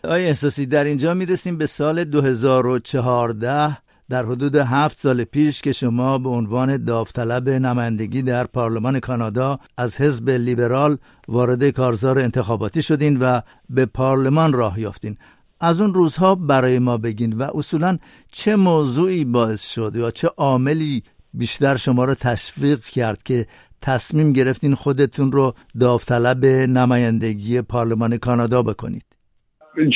آیا 0.04 0.28
احساسی 0.28 0.66
در 0.66 0.84
اینجا 0.84 1.14
می‌رسیم 1.14 1.58
به 1.58 1.66
سال 1.66 2.04
2014 2.04 3.78
در 4.10 4.24
حدود 4.24 4.56
هفت 4.56 5.00
سال 5.00 5.24
پیش 5.24 5.62
که 5.62 5.72
شما 5.72 6.18
به 6.18 6.30
عنوان 6.30 6.86
داوطلب 6.86 7.50
نمایندگی 7.50 8.22
در 8.22 8.44
پارلمان 8.44 9.00
کانادا 9.00 9.60
از 9.78 10.02
حزب 10.02 10.30
لیبرال 10.30 10.98
وارد 11.28 11.70
کارزار 11.70 12.20
انتخاباتی 12.20 12.82
شدین 12.82 13.18
و 13.18 13.42
به 13.70 13.86
پارلمان 13.86 14.54
راه 14.54 14.80
یافتین. 14.80 15.18
از 15.62 15.82
اون 15.82 15.94
روزها 15.94 16.36
برای 16.36 16.80
ما 16.80 16.98
بگین 16.98 17.34
و 17.34 17.44
اصولا 17.56 17.98
چه 18.32 18.56
موضوعی 18.56 19.26
باعث 19.26 19.74
شد 19.74 19.92
یا 19.96 20.12
چه 20.12 20.28
عاملی 20.38 21.04
بیشتر 21.33 21.75
شما 21.75 22.05
را 22.05 22.15
تشویق 22.15 22.79
کرد 22.79 23.24
که 23.24 23.45
تصمیم 23.81 24.33
گرفتین 24.33 24.75
خودتون 24.75 25.31
رو 25.31 25.53
داوطلب 25.79 26.45
نمایندگی 26.45 27.62
پارلمان 27.62 28.17
کانادا 28.17 28.62
بکنید. 28.63 29.05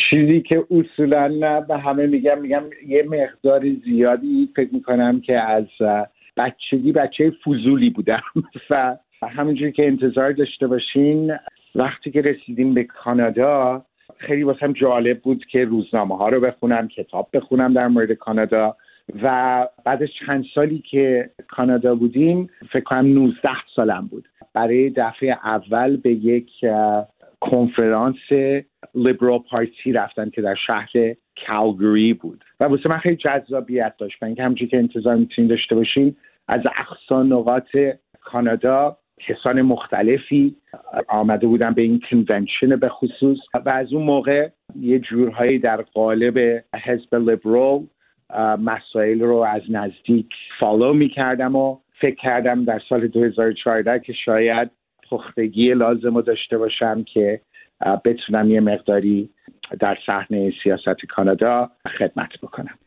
چیزی 0.10 0.42
که 0.42 0.64
اصولا 0.72 1.62
به 1.68 1.78
همه 1.78 2.08
میگم 2.08 2.42
میگم 2.42 2.64
یه 2.88 3.04
مقدار 3.04 3.64
زیادی 3.86 4.50
فکر 4.56 4.70
می‌کنم 4.74 5.22
که 5.22 5.40
از 5.40 5.66
بچگی 6.38 6.92
بچه 6.92 7.32
فضولی 7.46 7.90
بودم. 7.90 8.22
و 8.70 8.98
همونجوری 9.28 9.72
که 9.72 9.88
انتظار 9.88 10.32
داشته 10.32 10.68
باشین 10.68 11.38
وقتی 11.76 12.12
که 12.12 12.22
رسیدیم 12.22 12.74
به 12.74 12.84
کانادا 12.84 13.86
خیلی 14.18 14.44
واسم 14.44 14.74
جالب 14.74 15.20
بود 15.20 15.46
که 15.52 15.66
روزنامه 15.66 16.18
ها 16.18 16.30
رو 16.30 16.40
بخونم 16.40 16.88
کتاب 16.88 17.30
بخونم 17.34 17.74
در 17.74 17.88
مورد 17.88 18.12
کانادا. 18.12 18.76
و 19.24 19.68
بعد 19.86 20.06
چند 20.06 20.46
سالی 20.56 20.80
که 20.80 21.30
کانادا 21.48 21.96
بودیم 21.96 22.50
فکر 22.72 22.84
کنم 22.84 23.06
19 23.06 23.50
سالم 23.76 24.08
بود. 24.08 24.28
برای 24.54 24.90
دفعه 24.90 25.40
اول 25.44 25.98
به 25.98 26.12
یک 26.12 26.50
کنفرانس 27.40 28.32
Liberal 28.96 29.40
Party 29.40 29.92
رفتن 29.92 30.30
که 30.30 30.42
در 30.42 30.56
شهر 30.56 30.90
کالگری 31.48 32.14
بود. 32.14 32.44
و 32.60 32.64
واسه 32.64 32.90
من 32.90 32.98
خیلی 32.98 33.16
جذابیت 33.16 33.94
داشت. 33.98 34.24
و 34.24 34.26
اینکه 34.26 34.68
که 34.68 34.78
انتظار 34.78 35.16
می‌تونید 35.16 35.50
داشته 35.50 35.76
باشین 35.76 36.16
از 36.48 36.62
اقصا 36.78 37.24
نقاط 37.24 37.78
کانادا 38.22 38.98
کسان 39.20 39.62
مختلفی 39.62 40.56
آمده 41.08 41.48
بودن 41.48 41.74
به 41.74 41.82
این 41.82 42.02
convention 42.10 42.76
به 42.76 42.90
خصوص. 42.90 43.38
و 43.66 43.70
از 43.70 43.94
اون 43.94 44.04
موقع 44.04 44.50
یه 44.80 45.00
جورهایی 45.00 45.60
در 45.60 45.82
قالب 45.82 46.64
حزب 46.84 47.16
لیبرال 47.16 47.84
مسائل 48.60 49.22
رو 49.22 49.36
از 49.38 49.62
نزدیک 49.70 50.30
follow 50.60 50.94
می‌کردم 50.94 51.56
و 51.56 51.78
فکر 52.02 52.16
کردم 52.16 52.66
در 52.66 52.82
سال 52.90 53.08
2014 53.08 54.00
که 54.00 54.14
شاید 54.26 54.72
پختگی 55.10 55.74
لازم 55.74 56.16
رو 56.16 56.22
داشته 56.22 56.58
باشم 56.58 57.04
که 57.04 57.42
بتونم 58.06 58.52
یه 58.52 58.60
مقداری 58.60 59.30
در 59.80 59.98
صحنه 60.06 60.54
سیاست 60.64 61.06
کانادا 61.10 61.70
خدمت 62.00 62.30
بکنم. 62.44 62.78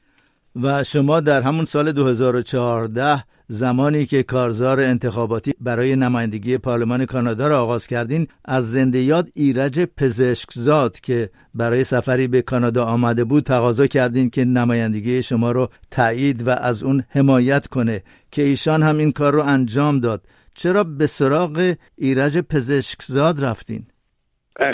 و 0.62 0.84
شما 0.84 1.20
در 1.20 1.42
همون 1.42 1.64
سال 1.64 1.92
2014 1.92 3.02
زمانی 3.48 4.06
که 4.06 4.22
کارزار 4.22 4.80
انتخاباتی 4.80 5.54
برای 5.60 5.96
نمایندگی 5.96 6.58
پارلمان 6.58 7.04
کانادا 7.06 7.48
را 7.48 7.62
آغاز 7.62 7.86
کردین 7.86 8.26
از 8.44 8.72
زنده 8.72 8.98
یاد 8.98 9.28
ایرج 9.34 9.80
پزشکزاد 9.80 11.00
که 11.00 11.28
برای 11.54 11.84
سفری 11.84 12.28
به 12.28 12.42
کانادا 12.42 12.84
آمده 12.84 13.24
بود 13.24 13.42
تقاضا 13.42 13.86
کردین 13.86 14.30
که 14.30 14.44
نمایندگی 14.44 15.22
شما 15.22 15.52
رو 15.52 15.68
تایید 15.90 16.46
و 16.46 16.50
از 16.50 16.82
اون 16.82 17.04
حمایت 17.10 17.66
کنه 17.66 18.02
که 18.32 18.42
ایشان 18.42 18.82
هم 18.82 18.98
این 18.98 19.12
کار 19.12 19.32
رو 19.32 19.42
انجام 19.42 20.00
داد 20.00 20.20
چرا 20.54 20.84
به 20.84 21.06
سراغ 21.06 21.74
ایرج 21.98 22.38
پزشکزاد 22.38 23.44
رفتین؟ 23.44 23.80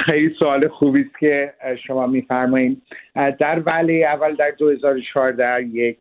خیلی 0.06 0.34
سوال 0.38 0.68
خوبی 0.68 1.00
است 1.00 1.18
که 1.20 1.52
شما 1.86 2.06
میفرمایید 2.06 2.82
در 3.14 3.62
ولی 3.66 4.04
اول 4.04 4.34
در 4.34 4.50
2014 4.58 5.62
یک 5.72 5.98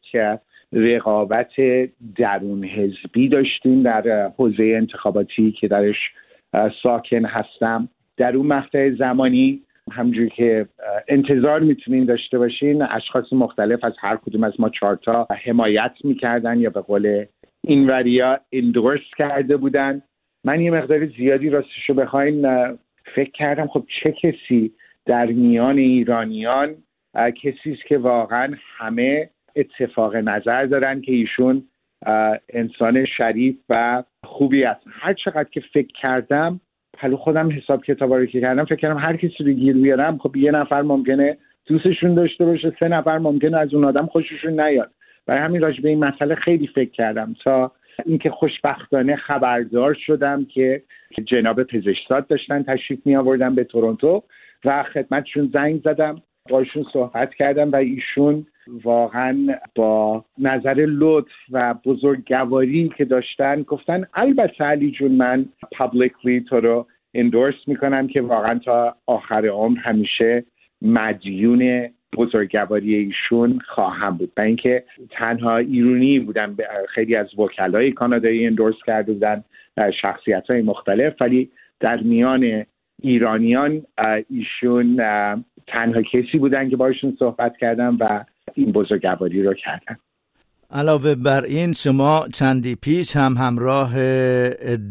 رقابت 0.74 1.52
درون 2.16 2.64
حزبی 2.64 3.30
داشتیم 3.30 3.84
در 3.84 4.32
حوزه 4.38 4.64
انتخاباتی 4.64 5.52
که 5.52 5.68
درش 5.68 5.96
ساکن 6.84 7.26
هستم. 7.26 7.90
در 8.18 8.36
اون 8.36 8.48
مقطع 8.48 8.90
زمانی 8.90 9.62
همجور 9.92 10.28
که 10.28 10.66
انتظار 11.08 11.60
می‌تونین 11.60 12.06
داشته 12.06 12.38
باشین 12.38 12.82
اشخاص 12.82 13.34
مختلف 13.34 13.84
از 13.84 13.94
هر 14.00 14.16
کدوم 14.16 14.44
از 14.44 14.54
ما 14.60 14.70
چارتا 14.70 15.28
حمایت 15.44 15.92
می‌کردن 16.04 16.60
یا 16.60 16.70
به 16.70 16.82
قول 16.82 17.26
این 17.68 17.90
وریا 17.90 18.40
اندورس 18.52 19.02
کرده 19.18 19.58
بودن. 19.58 20.02
من 20.44 20.62
یه 20.62 20.72
مقدار 20.72 21.06
زیادی 21.06 21.50
راستشو 21.50 21.94
بخواین 21.94 22.68
فکر 23.16 23.32
کردم 23.32 23.68
خب 23.68 23.84
چه 24.04 24.12
کسی 24.12 24.72
در 25.06 25.26
میان 25.26 25.78
ایرانیان 25.78 26.76
کسی 27.16 27.72
است 27.72 27.86
که 27.88 27.98
واقعا 27.98 28.54
همه 28.78 29.30
اتفاق 29.56 30.16
نظر 30.16 30.66
دارن 30.66 31.02
که 31.02 31.12
ایشون 31.12 31.64
انسان 32.50 33.06
شریف 33.06 33.56
و 33.70 34.04
خوبی 34.24 34.64
است. 34.64 34.82
هر 34.90 35.14
چقدر 35.14 35.50
که 35.52 35.62
فکر 35.74 35.94
کردم 36.02 36.62
حالا 36.98 37.18
خودم 37.18 37.52
حساب 37.52 37.84
کتابا 37.84 38.18
رو 38.18 38.26
که 38.26 38.42
کردم 38.42 38.66
فکر 38.66 38.76
کردم 38.76 38.98
هر 38.98 39.18
کسی 39.18 39.44
رو 39.44 39.52
گیر 39.52 39.78
بیارم 39.78 40.18
خب 40.18 40.36
یه 40.36 40.52
نفر 40.52 40.82
ممکنه 40.82 41.38
دوستشون 41.66 42.14
داشته 42.14 42.46
باشه 42.46 42.74
سه 42.80 42.88
نفر 42.88 43.18
ممکنه 43.18 43.58
از 43.58 43.74
اون 43.74 43.86
آدم 43.86 44.06
خوششون 44.06 44.60
نیاد. 44.60 44.92
برای 45.26 45.42
همین 45.42 45.62
راجع 45.62 45.82
به 45.82 45.90
این 45.90 46.06
مسئله 46.06 46.36
خیلی 46.36 46.68
فکر 46.68 46.92
کردم 46.92 47.36
تا 47.44 47.72
اینکه 48.06 48.30
خوشبختانه 48.30 49.16
خبردار 49.16 49.94
شدم 49.94 50.46
که 50.46 50.84
جناب 51.26 51.64
پزشکزاد 51.64 52.28
داشتن 52.28 52.64
تشریف 52.64 53.00
می 53.06 53.16
آوردن 53.16 53.56
به 53.56 53.64
تورنتو 53.64 54.24
و 54.66 54.84
خدمتشون 54.84 55.50
زنگ 55.54 55.82
زدم 55.84 56.22
باشون 56.50 56.86
صحبت 56.94 57.34
کردم 57.34 57.72
و 57.72 57.76
ایشون 57.76 58.46
واقعا 58.68 59.48
با 59.76 60.26
نظر 60.38 60.86
لطف 60.90 61.32
و 61.52 61.76
بزرگواری 61.86 62.92
که 62.98 63.06
داشتن 63.06 63.62
گفتن 63.62 64.06
البته 64.14 64.64
علی 64.64 64.92
جون 64.92 65.12
من 65.12 65.46
پابلیکلی 65.72 66.42
تو 66.42 66.60
رو 66.60 66.88
اندورس 67.14 67.56
می‌کنم 67.68 68.08
که 68.08 68.22
واقعا 68.22 68.60
تا 68.60 68.96
آخر 69.06 69.46
عمر 69.46 69.78
همیشه 69.80 70.44
مدیون 70.82 71.90
بزرگواری 72.18 72.96
ایشون 72.96 73.60
خواهم 73.68 74.18
بود. 74.18 74.32
و 74.38 74.42
اینکه 74.42 74.84
تنها 75.10 75.58
ایرونی 75.58 76.20
بودن 76.20 76.56
خیلی 76.90 77.16
از 77.16 77.40
وکلای 77.40 77.92
کانادایی 77.92 78.48
اندورس 78.48 78.76
کرده 78.86 79.14
بودن 79.14 79.44
شخصیت 80.02 80.50
های 80.50 80.62
مختلف 80.62 81.22
ولی 81.22 81.50
در 81.80 82.00
میان 82.02 82.66
ایرانیان 83.02 83.82
ایشون 84.30 84.96
تنها 85.68 86.02
کسی 86.02 86.38
بودن 86.38 86.70
که 86.70 86.76
باشون 86.76 87.16
صحبت 87.20 87.58
کردن 87.58 87.98
و 88.00 88.24
این 88.54 88.72
بزرگواری 88.72 89.44
رو 89.44 89.54
کردن. 89.54 89.98
علاوه 90.74 91.16
بر 91.16 91.44
این 91.44 91.74
شما 91.74 92.28
چندی 92.34 92.76
پیش 92.76 93.16
هم 93.16 93.38
همراه 93.38 93.98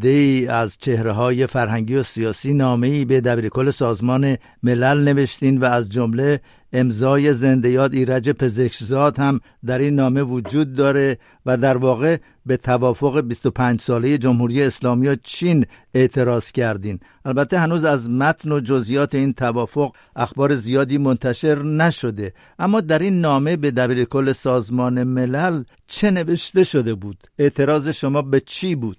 ای 0.02 0.47
از 0.49 0.78
چهره 0.78 1.12
های 1.12 1.47
فرهنگی 1.47 1.97
و 1.97 2.02
سیاسی 2.02 2.54
نامه 2.54 2.87
ای 2.87 3.04
به 3.04 3.21
دبیرکل 3.21 3.71
سازمان 3.71 4.37
ملل 4.62 5.04
نوشتین 5.04 5.59
و 5.59 5.64
از 5.64 5.90
جمله 5.90 6.40
امضای 6.73 7.33
زنده 7.33 7.71
یاد 7.71 7.95
ایرج 7.95 8.31
پزشکزاد 8.31 9.19
هم 9.19 9.41
در 9.67 9.79
این 9.79 9.95
نامه 9.95 10.23
وجود 10.23 10.75
داره 10.75 11.17
و 11.47 11.57
در 11.57 11.77
واقع 11.77 12.17
به 12.47 12.57
توافق 12.57 13.21
25 13.29 13.81
ساله 13.81 14.19
جمهوری 14.19 14.62
اسلامی 14.62 15.09
و 15.09 15.15
چین 15.15 15.65
اعتراض 15.95 16.53
کردین. 16.53 16.99
البته 17.25 17.59
هنوز 17.59 17.85
از 17.85 18.11
متن 18.11 18.53
و 18.53 18.61
جزئیات 18.61 19.15
این 19.15 19.33
توافق 19.33 19.93
اخبار 20.17 20.53
زیادی 20.53 20.99
منتشر 20.99 21.62
نشده 21.62 22.33
اما 22.59 22.81
در 22.81 22.99
این 22.99 23.21
نامه 23.21 23.57
به 23.57 23.71
دبیرکل 23.71 24.33
سازمان 24.33 25.05
ملل 25.05 25.62
چه 25.87 26.11
نوشته 26.11 26.65
شده 26.65 26.95
بود؟ 26.95 27.17
اعتراض 27.39 27.89
شما 27.89 28.23
به 28.23 28.41
چی 28.41 28.75
بود؟ 28.75 28.97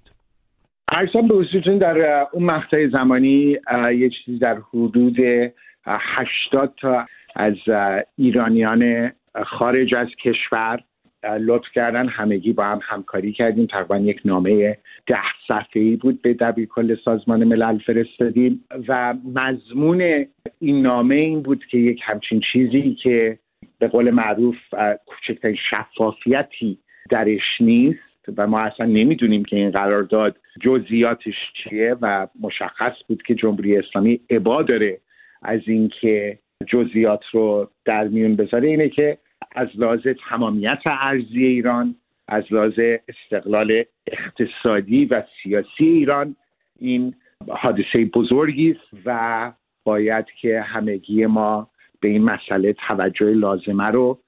ارسان 0.88 1.28
به 1.28 1.34
حضورتون 1.34 1.78
در 1.78 2.26
اون 2.32 2.44
مقطع 2.44 2.88
زمانی 2.92 3.56
یه 3.98 4.10
چیزی 4.10 4.38
در 4.38 4.58
حدود 4.74 5.16
80 5.86 6.74
تا 6.80 7.06
از 7.36 7.54
ایرانیان 8.18 9.12
خارج 9.46 9.94
از 9.94 10.08
کشور 10.24 10.80
لطف 11.40 11.72
کردن. 11.74 12.08
همگی 12.08 12.52
با 12.52 12.64
هم 12.64 12.80
همکاری 12.82 13.32
کردیم. 13.32 13.66
تقریبا 13.66 13.98
یک 13.98 14.20
نامه 14.24 14.78
ده 15.06 15.16
صفحه 15.48 15.82
ای 15.82 15.96
بود 15.96 16.22
به 16.22 16.34
دبیر 16.34 16.68
کل 16.68 16.96
سازمان 17.04 17.44
ملل 17.44 17.78
فرستادیم. 17.78 18.64
و 18.88 19.14
مضمون 19.34 20.26
این 20.58 20.82
نامه 20.82 21.14
این 21.14 21.42
بود 21.42 21.64
که 21.64 21.78
یک 21.78 22.00
همچین 22.04 22.40
چیزی 22.52 22.94
که 23.02 23.38
به 23.78 23.88
قول 23.88 24.10
معروف 24.10 24.56
کوچکترین 25.06 25.56
شفافیتی 25.70 26.78
درش 27.10 27.60
نیست 27.60 27.98
و 28.36 28.46
ما 28.46 28.60
اصلا 28.60 28.86
نمی‌دونیم 28.86 29.44
که 29.44 29.56
این 29.56 29.70
قرارداد 29.70 30.36
جزئیاتش 30.60 31.34
چیه 31.54 31.96
و 32.00 32.26
مشخص 32.40 32.92
بود 33.08 33.22
که 33.22 33.34
جمهوری 33.34 33.76
اسلامی 33.76 34.20
عبا 34.30 34.62
داره 34.62 34.98
از 35.42 35.60
اینکه 35.66 36.38
جزئیات 36.62 37.24
رو 37.32 37.70
در 37.84 38.08
میون 38.08 38.36
بذاره 38.36 38.68
اینه 38.68 38.88
که 38.88 39.18
از 39.54 39.68
لحاظ 39.74 40.06
تمامیت 40.28 40.78
ارزی 40.86 41.44
ایران 41.44 41.94
از 42.28 42.44
لحاظ 42.50 42.80
استقلال 43.08 43.84
اقتصادی 44.06 45.04
و 45.04 45.22
سیاسی 45.42 45.84
ایران 45.84 46.36
این 46.78 47.14
حادثه 47.48 48.04
بزرگی 48.14 48.70
است 48.70 49.02
و 49.04 49.52
باید 49.84 50.26
که 50.40 50.60
همگی 50.60 51.26
ما 51.26 51.68
به 52.00 52.08
این 52.08 52.24
مسئله 52.24 52.72
توجه 52.72 53.26
لازمه 53.26 53.86
رو 53.86 54.18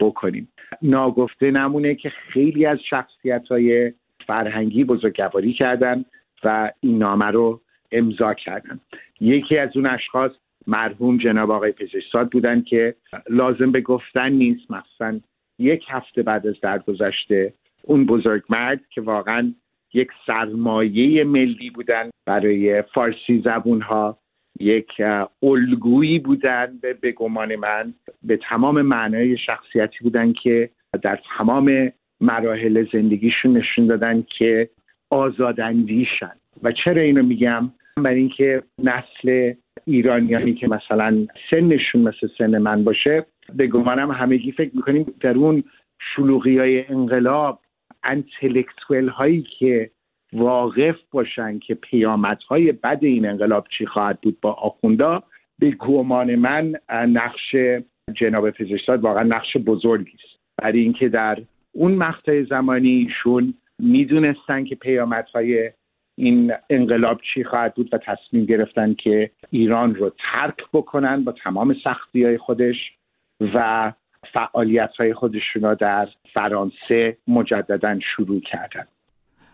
بکنیم. 0.00 0.48
ناگفته 0.82 1.50
نمونه 1.50 1.94
که 1.94 2.10
خیلی 2.10 2.66
از 2.66 2.78
شخصیت 2.90 3.48
های 3.50 3.92
فرهنگی 4.26 4.84
بزرگواری 4.84 5.52
کردن 5.52 6.04
و 6.44 6.72
این 6.80 6.98
نامه 6.98 7.26
رو 7.26 7.60
امضا 7.92 8.34
کردن. 8.34 8.80
یکی 9.20 9.58
از 9.58 9.76
اون 9.76 9.86
اشخاص 9.86 10.32
مرحوم 10.66 11.18
جناب 11.18 11.50
آقای 11.50 11.72
پزشکزاد 11.72 12.30
بودن 12.30 12.62
که 12.62 12.94
لازم 13.30 13.72
به 13.72 13.80
گفتن 13.80 14.32
نیست. 14.32 14.70
مثلا 14.70 15.20
یک 15.58 15.84
هفته 15.88 16.22
بعد 16.22 16.46
از 16.46 16.54
درگذشته 16.62 17.52
اون 17.82 18.06
بزرگ 18.06 18.42
مرد 18.48 18.80
که 18.90 19.00
واقعا 19.00 19.52
یک 19.94 20.08
سرمایه 20.26 21.24
ملی 21.24 21.70
بودن 21.70 22.10
برای 22.26 22.82
فارسی 22.82 23.42
زبون 23.44 23.80
ها 23.80 24.18
یک 24.60 25.02
الگویی 25.42 26.18
بودن 26.18 26.78
به, 26.82 26.94
به 26.94 27.12
گمان 27.12 27.56
من. 27.56 27.94
به 28.22 28.36
تمام 28.36 28.82
معنای 28.82 29.38
شخصیتی 29.38 29.98
بودن 30.00 30.32
که 30.32 30.70
در 31.02 31.20
تمام 31.38 31.92
مراحل 32.20 32.86
زندگیشون 32.92 33.56
نشون 33.56 33.86
دادن 33.86 34.24
که 34.38 34.68
آزاداندیشن. 35.10 36.32
و 36.62 36.72
چرا 36.72 37.02
اینو 37.02 37.22
میگم؟ 37.22 37.70
برای 37.96 38.18
اینکه 38.18 38.62
نسل 38.78 39.52
ایرانیانی 39.86 40.54
که 40.54 40.68
مثلا 40.68 41.26
سنشون 41.50 42.02
مثل 42.02 42.28
سن 42.38 42.58
من 42.58 42.84
باشه 42.84 43.26
به 43.54 43.66
گمانم 43.66 44.10
همگی 44.10 44.52
فکر 44.52 44.70
می‌کنیم 44.74 45.14
در 45.20 45.34
اون 45.34 45.64
شلوغی 45.98 46.58
های 46.58 46.86
انقلاب 46.86 47.60
انتلکتویل 48.04 49.08
هایی 49.08 49.46
که 49.58 49.90
واقف 50.32 50.96
باشن 51.10 51.58
که 51.58 51.74
پیامدهای 51.74 52.72
بد 52.72 52.98
این 53.02 53.28
انقلاب 53.28 53.66
چی 53.78 53.86
خواهد 53.86 54.20
بود 54.20 54.40
با 54.40 54.52
آخوندا 54.52 55.22
به 55.58 55.70
گمان 55.70 56.34
من 56.34 56.72
نقش 56.90 57.56
جناب 58.12 58.50
پزشکزاد 58.50 59.00
واقعا 59.00 59.22
نقش 59.22 59.56
بزرگی 59.56 60.12
است. 60.24 60.40
برای 60.62 60.80
اینکه 60.80 61.08
در 61.08 61.38
اون 61.72 61.94
مقطع 61.94 62.42
زمانی 62.42 62.88
ایشون 62.88 63.54
می‌دونستن 63.78 64.64
که 64.64 64.74
پیامدهای 64.74 65.70
این 66.16 66.52
انقلاب 66.70 67.20
چی 67.34 67.44
خواهد 67.44 67.74
بود 67.74 67.94
و 67.94 67.98
تصمیم 67.98 68.44
گرفتن 68.44 68.94
که 68.94 69.30
ایران 69.50 69.94
رو 69.94 70.12
ترک 70.32 70.56
بکنن 70.72 71.24
با 71.24 71.34
تمام 71.44 71.76
سختی 71.84 72.24
های 72.24 72.38
خودش 72.38 72.76
و 73.54 73.92
فعالیت 74.32 74.90
های 74.98 75.14
خودشون 75.14 75.74
در 75.74 76.08
فرانسه 76.34 77.16
مجددا 77.28 77.98
شروع 78.16 78.40
کردن. 78.40 78.86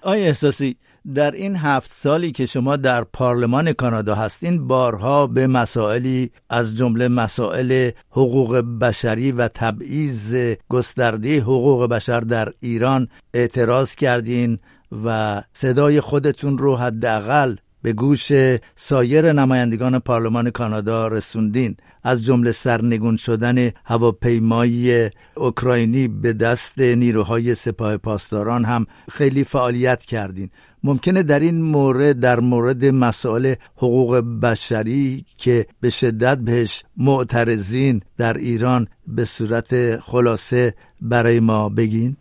آیا 0.02 0.24
احساسی 0.24 0.76
در 1.14 1.30
این 1.30 1.56
هفت 1.56 1.90
سالی 1.90 2.32
که 2.32 2.46
شما 2.46 2.76
در 2.76 3.04
پارلمان 3.04 3.72
کانادا 3.72 4.14
هستین 4.14 4.66
بارها 4.66 5.26
به 5.26 5.46
مسائلی 5.46 6.30
از 6.50 6.78
جمله 6.78 7.08
مسائل 7.08 7.90
حقوق 8.10 8.64
بشری 8.80 9.32
و 9.32 9.48
تبعیض 9.48 10.56
گسترده 10.68 11.40
حقوق 11.40 11.88
بشر 11.88 12.20
در 12.20 12.48
ایران 12.60 13.08
اعتراض 13.34 13.94
کردین 13.94 14.58
و 15.04 15.42
صدای 15.52 16.00
خودتون 16.00 16.58
رو 16.58 16.76
حداقل 16.76 17.56
به 17.82 17.92
گوش 17.92 18.32
سایر 18.74 19.32
نمایندگان 19.32 19.98
پارلمان 19.98 20.50
کانادا 20.50 21.08
رسوندین. 21.08 21.76
از 22.02 22.24
جمله 22.24 22.52
سرنگون 22.52 23.16
شدن 23.16 23.70
هواپیمایی 23.84 25.10
اوکراینی 25.36 26.08
به 26.08 26.32
دست 26.32 26.78
نیروهای 26.78 27.54
سپاه 27.54 27.96
پاسداران 27.96 28.64
هم 28.64 28.86
خیلی 29.10 29.44
فعالیت 29.44 30.04
کردین. 30.04 30.50
ممکنه 30.84 31.22
در 31.22 31.40
این 31.40 31.62
مورد 31.62 32.20
در 32.20 32.40
مورد 32.40 32.84
مسائل 32.84 33.54
حقوق 33.76 34.16
بشری 34.42 35.24
که 35.36 35.66
به 35.80 35.90
شدت 35.90 36.38
بهش 36.38 36.82
معترضین 36.96 38.02
در 38.16 38.34
ایران 38.34 38.86
به 39.06 39.24
صورت 39.24 40.00
خلاصه 40.00 40.74
برای 41.00 41.40
ما 41.40 41.68
بگین. 41.68 42.16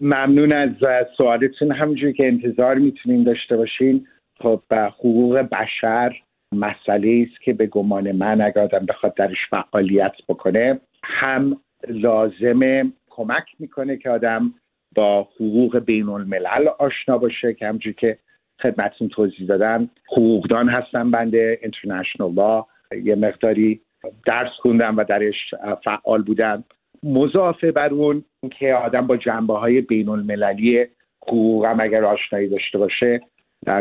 ممنون 0.00 0.52
از 0.52 0.70
سوالتون. 1.16 1.72
همونجور 1.72 2.12
که 2.12 2.26
انتظار 2.26 2.74
می‌تونیم 2.74 3.24
داشته 3.24 3.56
باشین 3.56 4.06
خب 4.40 4.62
حقوق 4.72 5.38
بشر 5.38 6.16
مسئله 6.52 7.26
است 7.28 7.40
که 7.40 7.52
به 7.52 7.66
گمان 7.66 8.12
من 8.12 8.40
اگر 8.40 8.60
آدم 8.60 8.86
بخواد 8.86 9.14
درش 9.14 9.38
فعالیت 9.50 10.14
بکنه 10.28 10.80
هم 11.04 11.60
لازمه 11.88 12.92
کمک 13.10 13.44
می‌کنه 13.58 13.96
که 13.96 14.10
آدم 14.10 14.54
با 14.94 15.22
حقوق 15.22 15.78
بین 15.78 16.08
الملل 16.08 16.68
آشنا 16.78 17.18
باشه 17.18 17.54
که 17.54 17.66
همجور 17.66 17.92
که 17.92 18.18
خدمتتون 18.62 19.08
توضیح 19.08 19.46
دادم 19.46 19.90
حقوقدان 20.12 20.68
هستم 20.68 21.10
بنده 21.10 21.58
اینترنشنال 21.62 22.34
لا 22.34 22.66
یه 23.04 23.14
مقداری 23.14 23.80
درس 24.26 24.50
خوندم 24.62 24.96
و 24.96 25.04
درش 25.04 25.54
فعال 25.84 26.22
بودم. 26.22 26.64
مضافه 27.02 27.72
بر 27.72 27.88
اون 27.88 28.24
که 28.58 28.74
آدم 28.74 29.06
با 29.06 29.16
جنبه 29.16 29.54
های 29.54 29.80
بین 29.80 30.08
المللی 30.08 30.86
حقوقم 31.22 31.80
اگر 31.80 32.04
آشنایی 32.04 32.48
داشته 32.48 32.78
باشه 32.78 33.20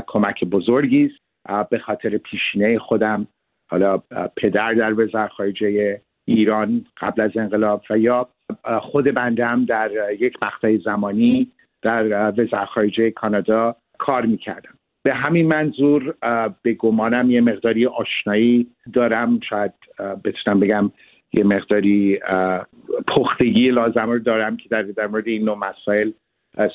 کمک 0.08 0.43
بزرگی 0.43 1.06
است. 1.06 1.27
به 1.69 1.80
خاطر 1.80 2.17
پیشینه 2.17 2.80
خودم 2.80 3.27
حالا 3.69 3.97
پدر 4.38 4.73
در 4.73 4.99
وزارت 4.99 5.32
خارجه 5.32 6.01
ایران 6.25 6.86
قبل 6.97 7.21
از 7.21 7.32
انقلاب 7.38 7.84
و 7.89 7.97
یا 7.97 8.30
خود 8.82 9.06
بنده 9.06 9.45
هم 9.45 9.65
در 9.65 9.91
یک 10.19 10.43
مقطع 10.43 10.77
زمانی 10.77 11.51
در 11.82 12.32
وزارت 12.32 12.65
خارجه 12.65 13.12
کانادا 13.12 13.75
کار 13.97 14.25
می‌کردم. 14.25 14.73
به 15.03 15.13
همین 15.13 15.47
منظور 15.47 16.15
به 16.62 16.73
گمانم 16.73 17.32
یه 17.32 17.41
مقداری 17.41 17.86
آشنایی 17.86 18.67
دارم. 18.93 19.39
شاید 19.39 19.73
بتونم 20.23 20.60
بگم 20.60 20.91
یه 21.38 21.43
مقداری 21.43 22.19
پختگی 23.08 23.69
لازم 23.69 24.10
رو 24.10 24.19
دارم 24.19 24.58
که 24.58 24.69
در, 24.69 24.84
در 24.84 25.08
مورد 25.08 25.28
این 25.28 25.43
نوع 25.43 25.58
مسائل 25.58 26.12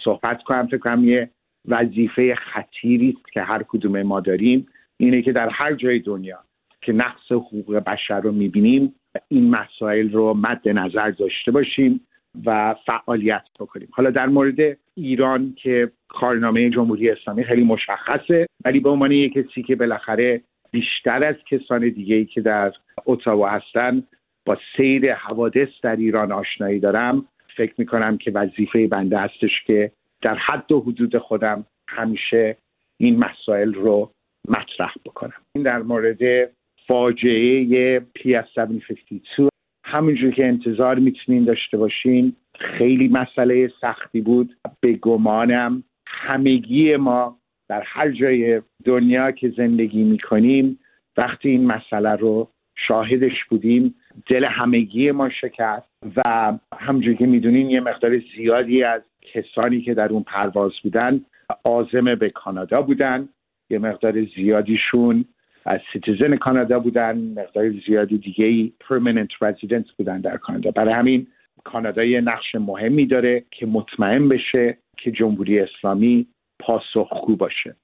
صحبت 0.04 0.42
کنم. 0.42 0.66
فکر 0.66 0.78
کنم 0.78 1.04
یه 1.04 1.30
وظیفه 1.68 2.34
خطیری 2.34 3.16
است 3.18 3.32
که 3.32 3.42
هر 3.42 3.62
کدوم 3.62 4.02
ما 4.02 4.20
داریم 4.20 4.66
اینه 4.96 5.22
که 5.22 5.32
در 5.32 5.48
هر 5.48 5.74
جای 5.74 5.98
دنیا 5.98 6.38
که 6.80 6.92
نقص 6.92 7.32
حقوق 7.32 7.76
بشر 7.76 8.20
رو 8.20 8.32
می‌بینیم 8.32 8.94
این 9.28 9.50
مسائل 9.50 10.12
رو 10.12 10.34
مد 10.34 10.68
نظر 10.68 11.10
داشته 11.10 11.50
باشیم 11.50 12.06
و 12.46 12.74
فعالیت 12.86 13.44
بکنیم. 13.60 13.88
حالا 13.90 14.10
در 14.10 14.26
مورد 14.26 14.78
ایران 14.94 15.54
که 15.56 15.92
کارنامه 16.08 16.70
جمهوری 16.70 17.10
اسلامی 17.10 17.44
خیلی 17.44 17.64
مشخصه 17.64 18.46
ولی 18.64 18.80
به 18.80 18.88
عنوان 18.88 19.12
یک 19.12 19.32
کسی 19.32 19.62
که 19.62 19.76
بالاخره 19.76 20.40
بیشتر 20.70 21.24
از 21.24 21.36
کسان 21.50 21.88
دیگه 21.88 22.14
ای 22.14 22.24
که 22.24 22.40
در 22.40 22.72
اتاوا 23.06 23.48
هستن 23.48 24.02
با 24.46 24.58
سیر 24.76 25.14
حوادث 25.14 25.68
در 25.82 25.96
ایران 25.96 26.32
آشنایی 26.32 26.80
دارم. 26.80 27.24
فکر 27.56 27.74
می‌کنم 27.78 28.18
که 28.18 28.30
وظیفه 28.30 28.86
بنده 28.86 29.18
هستش 29.18 29.62
که 29.66 29.92
در 30.22 30.34
حد 30.34 30.72
و 30.72 30.80
حدود 30.80 31.18
خودم 31.18 31.66
همیشه 31.88 32.56
این 32.96 33.18
مسائل 33.18 33.74
رو 33.74 34.10
مطرح 34.48 34.94
بکنم. 35.04 35.40
این 35.54 35.64
در 35.64 35.82
مورد 35.82 36.50
فاجعه 36.86 38.00
PS752 38.00 39.48
همونجور 39.84 40.30
که 40.30 40.46
انتظار 40.46 40.98
می‌تونین 40.98 41.44
داشته 41.44 41.76
باشین 41.76 42.36
خیلی 42.58 43.08
مسئله 43.08 43.72
سختی 43.80 44.20
بود. 44.20 44.56
به 44.80 44.92
گمانم 44.92 45.84
همگی 46.06 46.96
ما 46.96 47.38
در 47.68 47.82
هر 47.86 48.10
جای 48.10 48.62
دنیا 48.84 49.30
که 49.30 49.48
زندگی 49.56 50.02
می‌کنیم 50.02 50.78
وقتی 51.16 51.48
این 51.48 51.66
مسئله 51.66 52.10
رو 52.10 52.48
شاهدش 52.76 53.44
بودیم 53.50 53.94
دل 54.26 54.44
همگی 54.44 55.10
ما 55.10 55.28
شکست 55.28 55.88
و 56.16 56.52
همجور 56.78 57.14
که 57.14 57.26
می‌دونین 57.26 57.70
یه 57.70 57.80
مقدار 57.80 58.22
زیادی 58.36 58.82
از 58.82 59.02
کسانی 59.22 59.80
که 59.80 59.94
در 59.94 60.08
اون 60.08 60.22
پرواز 60.22 60.72
بودن 60.82 61.20
عازم 61.64 62.14
به 62.14 62.30
کانادا 62.30 62.82
بودن. 62.82 63.28
یه 63.70 63.78
مقدار 63.78 64.24
زیادیشون 64.24 65.24
از 65.64 65.80
citizen 65.92 66.36
کانادا 66.36 66.78
بودن 66.78 67.18
مقدار 67.36 67.70
زیادی 67.86 68.18
دیگه 68.18 68.44
ای 68.44 68.72
permanent 68.80 69.28
resident 69.40 69.90
بودن 69.90 70.20
در 70.20 70.36
کانادا. 70.36 70.70
برای 70.70 70.94
همین 70.94 71.26
کانادا 71.64 72.04
یه 72.04 72.20
نقش 72.20 72.54
مهمی 72.54 73.06
داره 73.06 73.44
که 73.50 73.66
مطمئن 73.66 74.28
بشه 74.28 74.78
که 74.96 75.10
جمهوری 75.10 75.60
اسلامی 75.60 76.26
پاسخگو 76.58 77.36
باشه. 77.36 77.76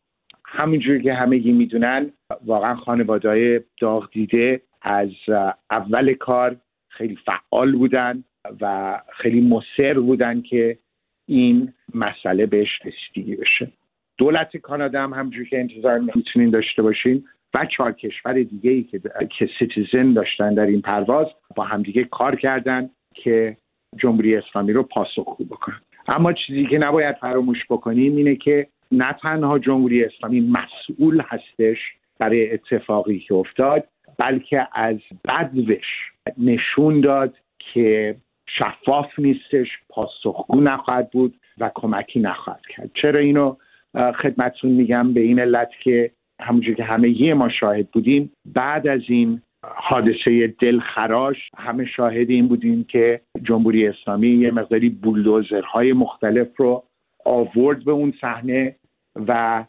همینجوری 0.50 1.02
که 1.02 1.14
همگی 1.14 1.52
می‌دونن 1.52 2.10
واقعا 2.46 2.74
خانواده 2.74 3.64
داغ 3.80 4.10
دیده 4.10 4.60
از 4.82 5.10
اول 5.70 6.14
کار 6.14 6.56
خیلی 6.88 7.18
فعال 7.26 7.76
بودن 7.76 8.24
و 8.60 8.94
خیلی 9.12 9.40
مصر 9.40 9.94
بودن 9.94 10.40
که 10.40 10.78
این 11.26 11.72
مسئله 11.94 12.46
بهش 12.46 12.68
رسیدگی 12.84 13.36
بشه. 13.36 13.68
دولت 14.18 14.56
کانادا 14.56 15.02
هم 15.02 15.12
همجوری 15.12 15.46
که 15.46 15.60
انتظار 15.60 15.98
می‌تونین 15.98 16.50
داشته 16.50 16.82
باشین 16.82 17.24
و 17.54 17.66
چهار 17.76 17.92
کشور 17.92 18.32
دیگه 18.32 18.70
ای 18.70 18.82
که 18.82 19.00
که 19.38 19.48
citizen 19.58 20.12
داشتن 20.12 20.54
در 20.54 20.66
این 20.66 20.80
پرواز 20.80 21.26
با 21.56 21.64
همدیگه 21.64 22.04
کار 22.04 22.36
کردن 22.36 22.90
که 23.14 23.56
جمهوری 23.96 24.36
اسلامی 24.36 24.72
رو 24.72 24.82
پاسخگو 24.82 25.44
بکنن. 25.44 25.80
اما 26.08 26.32
چیزی 26.32 26.66
که 26.66 26.78
نباید 26.78 27.16
فراموش 27.16 27.58
بکنیم 27.70 28.16
اینه 28.16 28.36
که 28.36 28.66
نه 28.92 29.12
تنها 29.12 29.58
جمهوری 29.58 30.04
اسلامی 30.04 30.40
مسئول 30.40 31.20
هستش 31.20 31.78
برای 32.18 32.52
اتفاقی 32.52 33.18
که 33.18 33.34
افتاد 33.34 33.84
بلکه 34.18 34.68
از 34.72 34.96
بدوش 35.28 36.12
نشون 36.38 37.00
داد 37.00 37.34
که 37.58 38.16
شفاف 38.46 39.18
نیستش 39.18 39.68
پاسخگو 39.88 40.60
نخواهد 40.60 41.10
بود 41.10 41.34
و 41.58 41.70
کمکی 41.74 42.20
نخواهد 42.20 42.66
کرد. 42.68 42.90
چرا 42.94 43.20
اینو 43.20 43.56
خدمتتون 44.22 44.70
میگم؟ 44.70 45.12
به 45.12 45.20
این 45.20 45.40
علت 45.40 45.70
که 45.82 46.10
همونجور 46.40 46.74
که 46.74 46.84
همه 46.84 47.34
ما 47.34 47.48
شاهد 47.48 47.90
بودیم 47.90 48.32
بعد 48.54 48.88
از 48.88 49.00
این 49.08 49.42
حادثه 49.62 50.54
دلخراش 50.60 51.36
همه 51.56 51.84
شاهد 51.84 52.30
این 52.30 52.48
بودیم 52.48 52.84
که 52.84 53.20
جمهوری 53.42 53.86
اسلامی 53.86 54.28
یه 54.28 54.50
مقداری 54.50 54.88
بولدوزرهای 54.88 55.92
مختلف 55.92 56.48
رو 56.56 56.84
آورد 57.28 57.84
به 57.84 57.92
اون 57.92 58.14
صحنه 58.20 58.76
و 59.28 59.64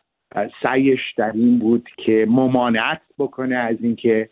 سعیش 0.64 1.14
در 1.18 1.32
این 1.32 1.60
بود 1.60 1.90
که 1.98 2.26
ممانعت 2.30 3.02
بکنه 3.20 3.56
از 3.56 3.78
اینکه 3.82 4.30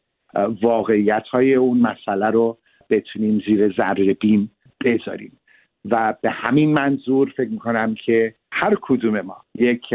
واقعیت 0.62 1.24
های 1.32 1.56
اون 1.56 1.78
مسئله 1.78 2.26
رو 2.26 2.58
بتونیم 2.90 3.44
زیر 3.48 3.74
ذره 3.74 4.14
بیم 4.14 4.52
بذاریم. 4.86 5.40
و 5.86 6.16
به 6.22 6.30
همین 6.30 6.74
منظور 6.74 7.34
فکر 7.38 7.50
می‌کنم 7.50 7.96
که 7.96 8.36
هر 8.52 8.78
کدوم 8.82 9.22
ما 9.22 9.38
یک 9.56 9.86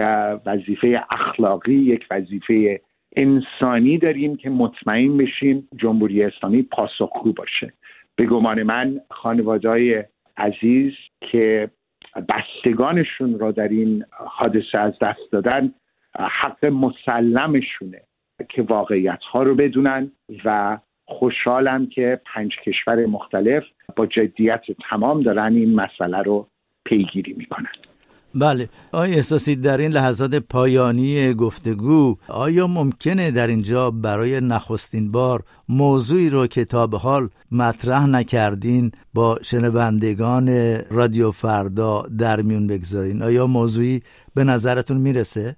وظیفه 0.46 1.04
اخلاقی 1.10 1.74
یک 1.74 2.06
وظیفه 2.10 2.80
انسانی 3.16 3.98
داریم 3.98 4.36
که 4.36 4.50
مطمئن 4.50 5.16
بشیم 5.16 5.68
جمهوری 5.76 6.22
اسلامی 6.22 6.62
پاسخگو 6.62 7.32
باشه. 7.32 7.72
به 8.16 8.26
گمان 8.26 8.62
من 8.62 9.00
خانوادهای 9.10 10.04
عزیز 10.36 10.92
که 11.20 11.70
بستگانشون 12.20 13.38
را 13.38 13.52
در 13.52 13.68
این 13.68 14.04
حادثه 14.12 14.78
از 14.78 14.92
دست 15.00 15.32
دادن 15.32 15.74
حق 16.18 16.64
مسلمشونه 16.64 18.00
که 18.48 18.62
واقعیت 18.62 19.22
ها 19.22 19.42
رو 19.42 19.54
بدونن 19.54 20.10
و 20.44 20.78
خوشحالم 21.04 21.86
که 21.86 22.20
پنج 22.24 22.56
کشور 22.56 23.06
مختلف 23.06 23.64
با 23.96 24.06
جدیت 24.06 24.62
تمام 24.90 25.22
دارن 25.22 25.54
این 25.54 25.74
مسئله 25.74 26.22
رو 26.22 26.48
پیگیری 26.84 27.32
می‌کنن. 27.32 27.91
بله. 28.34 28.68
آیا 28.92 29.14
احساسی 29.14 29.56
در 29.56 29.76
این 29.76 29.92
لحظات 29.92 30.34
پایانی 30.34 31.34
گفتگو 31.34 32.16
آیا 32.28 32.66
ممکنه 32.66 33.30
در 33.30 33.46
اینجا 33.46 33.90
برای 33.90 34.40
نخستین 34.40 35.12
بار 35.12 35.40
موضوعی 35.68 36.30
رو 36.30 36.46
که 36.46 36.64
تا 36.64 36.86
به 36.86 36.98
حال 36.98 37.28
مطرح 37.52 38.06
نکردین 38.06 38.90
با 39.14 39.38
شنوندگان 39.42 40.48
رادیو 40.90 41.30
فردا 41.30 42.02
در 42.18 42.42
میون 42.42 42.66
بگذارین؟ 42.66 43.22
آیا 43.22 43.46
موضوعی 43.46 44.00
به 44.34 44.44
نظرتون 44.44 44.96
می‌رسه؟ 44.96 45.56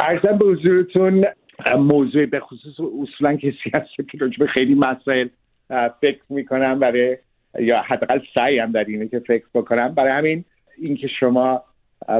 ارزم 0.00 0.38
به 0.38 0.46
حضورتون 0.46 1.24
موضوع 1.78 2.26
به 2.26 2.40
خصوص 2.40 2.74
اصولا 3.02 3.36
کسی 3.36 3.70
هست 3.74 3.86
که 4.10 4.46
خیلی 4.54 4.74
مسائل 4.74 5.28
فکر 6.00 6.22
می‌کنم 6.28 6.78
برای 6.78 7.16
یا 7.60 7.82
حداقل 7.82 8.18
سعیم 8.34 8.72
در 8.72 8.84
اینه 8.84 9.08
که 9.08 9.18
فکر 9.18 9.44
بکنم. 9.54 9.94
برای 9.94 10.12
همین 10.12 10.44
اینکه 10.78 11.08
شما 11.20 11.62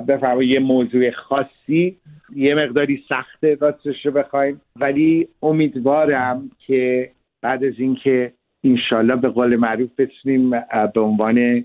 بفرمایید 0.09 0.51
یه 0.51 0.61
موضوع 0.61 1.11
خاصی 1.11 1.97
یه 2.37 2.55
مقداری 2.55 3.05
سخته 3.09 3.59
راستش 3.61 4.07
رو 4.07 4.13
بخوایم. 4.13 4.61
ولی 4.77 5.29
امیدوارم 5.43 6.51
که 6.67 7.11
بعد 7.43 7.65
از 7.65 7.75
اینکه 7.79 8.33
انشالله 8.65 9.17
به 9.17 9.29
قول 9.29 9.57
معروف 9.57 9.91
بتونیم 9.99 10.51
به 10.95 11.01
عنوان 11.01 11.65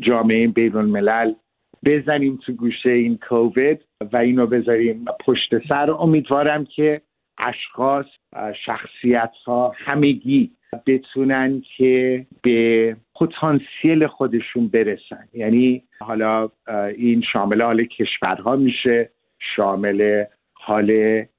جامعه 0.00 0.48
بین 0.48 0.76
الملل 0.76 1.34
بزنیم 1.84 2.38
تو 2.46 2.52
گوشه 2.52 2.90
این 2.90 3.18
کووید 3.28 3.80
و 4.12 4.16
اینو 4.16 4.46
بذاریم 4.46 5.04
پشت 5.20 5.68
سر. 5.68 5.90
امیدوارم 5.90 6.64
که 6.64 7.00
اشخاص 7.38 8.06
شخصیت 8.66 9.32
ها 9.46 9.72
همگی 9.76 10.50
بتونن 10.86 11.62
که 11.76 12.26
به 12.42 12.96
پتانسیل 13.14 14.06
خودشون 14.06 14.68
برسن. 14.68 15.28
یعنی 15.32 15.82
حالا 16.00 16.48
این 16.96 17.22
شامل 17.32 17.62
حال 17.62 17.84
کشورها 17.84 18.56
میشه 18.56 19.10
شامل 19.56 20.24
حال 20.52 20.90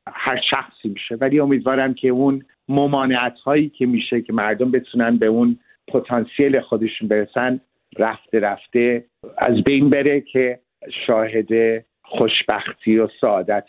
هر 0.07 0.41
شخصی 0.49 0.89
میشه. 0.89 1.15
ولی 1.15 1.39
امیدوارم 1.39 1.93
که 1.93 2.07
اون 2.07 2.45
ممانعت 2.69 3.39
هایی 3.39 3.69
که 3.69 3.85
میشه 3.85 4.21
که 4.21 4.33
مردم 4.33 4.71
بتونن 4.71 5.17
به 5.17 5.25
اون 5.25 5.59
پتانسیل 5.87 6.61
خودشون 6.61 7.07
برسن 7.07 7.59
رفته 7.97 8.39
رفته 8.39 9.05
از 9.37 9.63
بین 9.63 9.89
بره 9.89 10.21
که 10.21 10.59
شاهد 11.07 11.83
خوشبختی 12.03 12.97
و 12.97 13.07
سعادت 13.21 13.67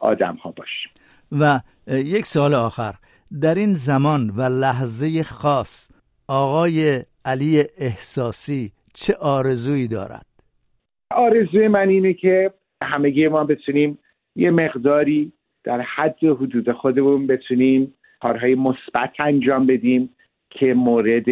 آدم 0.00 0.34
ها 0.34 0.50
باشه. 0.50 0.88
و 1.32 1.60
یک 1.88 2.26
سال 2.26 2.54
آخر. 2.54 2.94
در 3.38 3.54
این 3.54 3.74
زمان 3.74 4.30
و 4.30 4.42
لحظه 4.42 5.22
خاص 5.22 5.90
آقای 6.28 7.02
علی 7.24 7.58
احساسی 7.80 8.72
چه 8.94 9.14
آرزویی 9.22 9.88
دارد؟ 9.88 10.26
آرزوی 11.10 11.68
من 11.68 11.88
اینه 11.88 12.14
که 12.14 12.52
همگی 12.82 13.28
ما 13.28 13.44
بتونیم 13.44 13.98
یه 14.36 14.50
مقداری 14.50 15.32
در 15.64 15.80
حد 15.80 16.24
و 16.24 16.34
حدود 16.34 16.72
خودمون 16.72 17.26
بتونیم 17.26 17.94
کارهای 18.20 18.54
مثبت 18.54 19.12
انجام 19.18 19.66
بدیم 19.66 20.10
که 20.50 20.74
مورد 20.74 21.28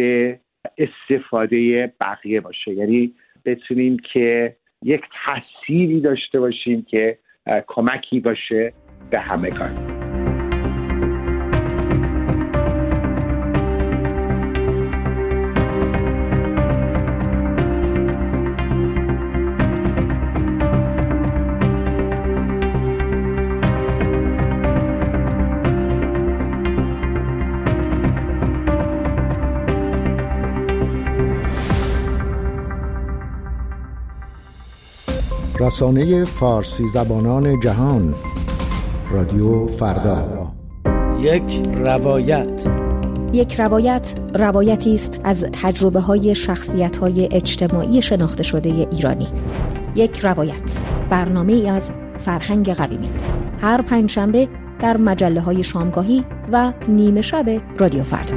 استفاده 0.77 1.93
بقیه 1.99 2.41
باشه. 2.41 2.73
یعنی 2.73 3.13
بتونیم 3.45 3.97
که 4.13 4.55
یک 4.83 5.01
تأثیری 5.25 6.01
داشته 6.01 6.39
باشیم 6.39 6.81
که 6.81 7.17
کمکی 7.67 8.19
باشه 8.19 8.73
به 9.11 9.19
همگان. 9.19 9.98
رسانه 35.69 36.25
فارسی 36.25 36.87
زبانان 36.87 37.59
جهان 37.59 38.15
رادیو 39.11 39.67
فردا. 39.67 40.51
یک 41.21 41.69
روایت. 41.75 42.67
یک 43.33 43.59
روایت 43.59 44.15
روایتی 44.33 44.93
است 44.93 45.21
از 45.23 45.45
تجربه 45.53 45.99
های 45.99 46.35
شخصیت 46.35 46.97
های 46.97 47.29
اجتماعی 47.31 48.01
شناخته 48.01 48.43
شده 48.43 48.87
ایرانی. 48.91 49.27
یک 49.95 50.19
روایت 50.19 50.77
برنامه 51.09 51.53
ای 51.53 51.69
از 51.69 51.91
فرهنگ 52.17 52.73
قویمی. 52.73 53.09
هر 53.61 53.81
پنج 53.81 54.09
شنبه 54.09 54.47
در 54.79 54.97
مجله 54.97 55.41
های 55.41 55.63
شامگاهی 55.63 56.25
و 56.51 56.73
نیمه 56.87 57.21
شب 57.21 57.61
رادیو 57.77 58.03
فردا. 58.03 58.35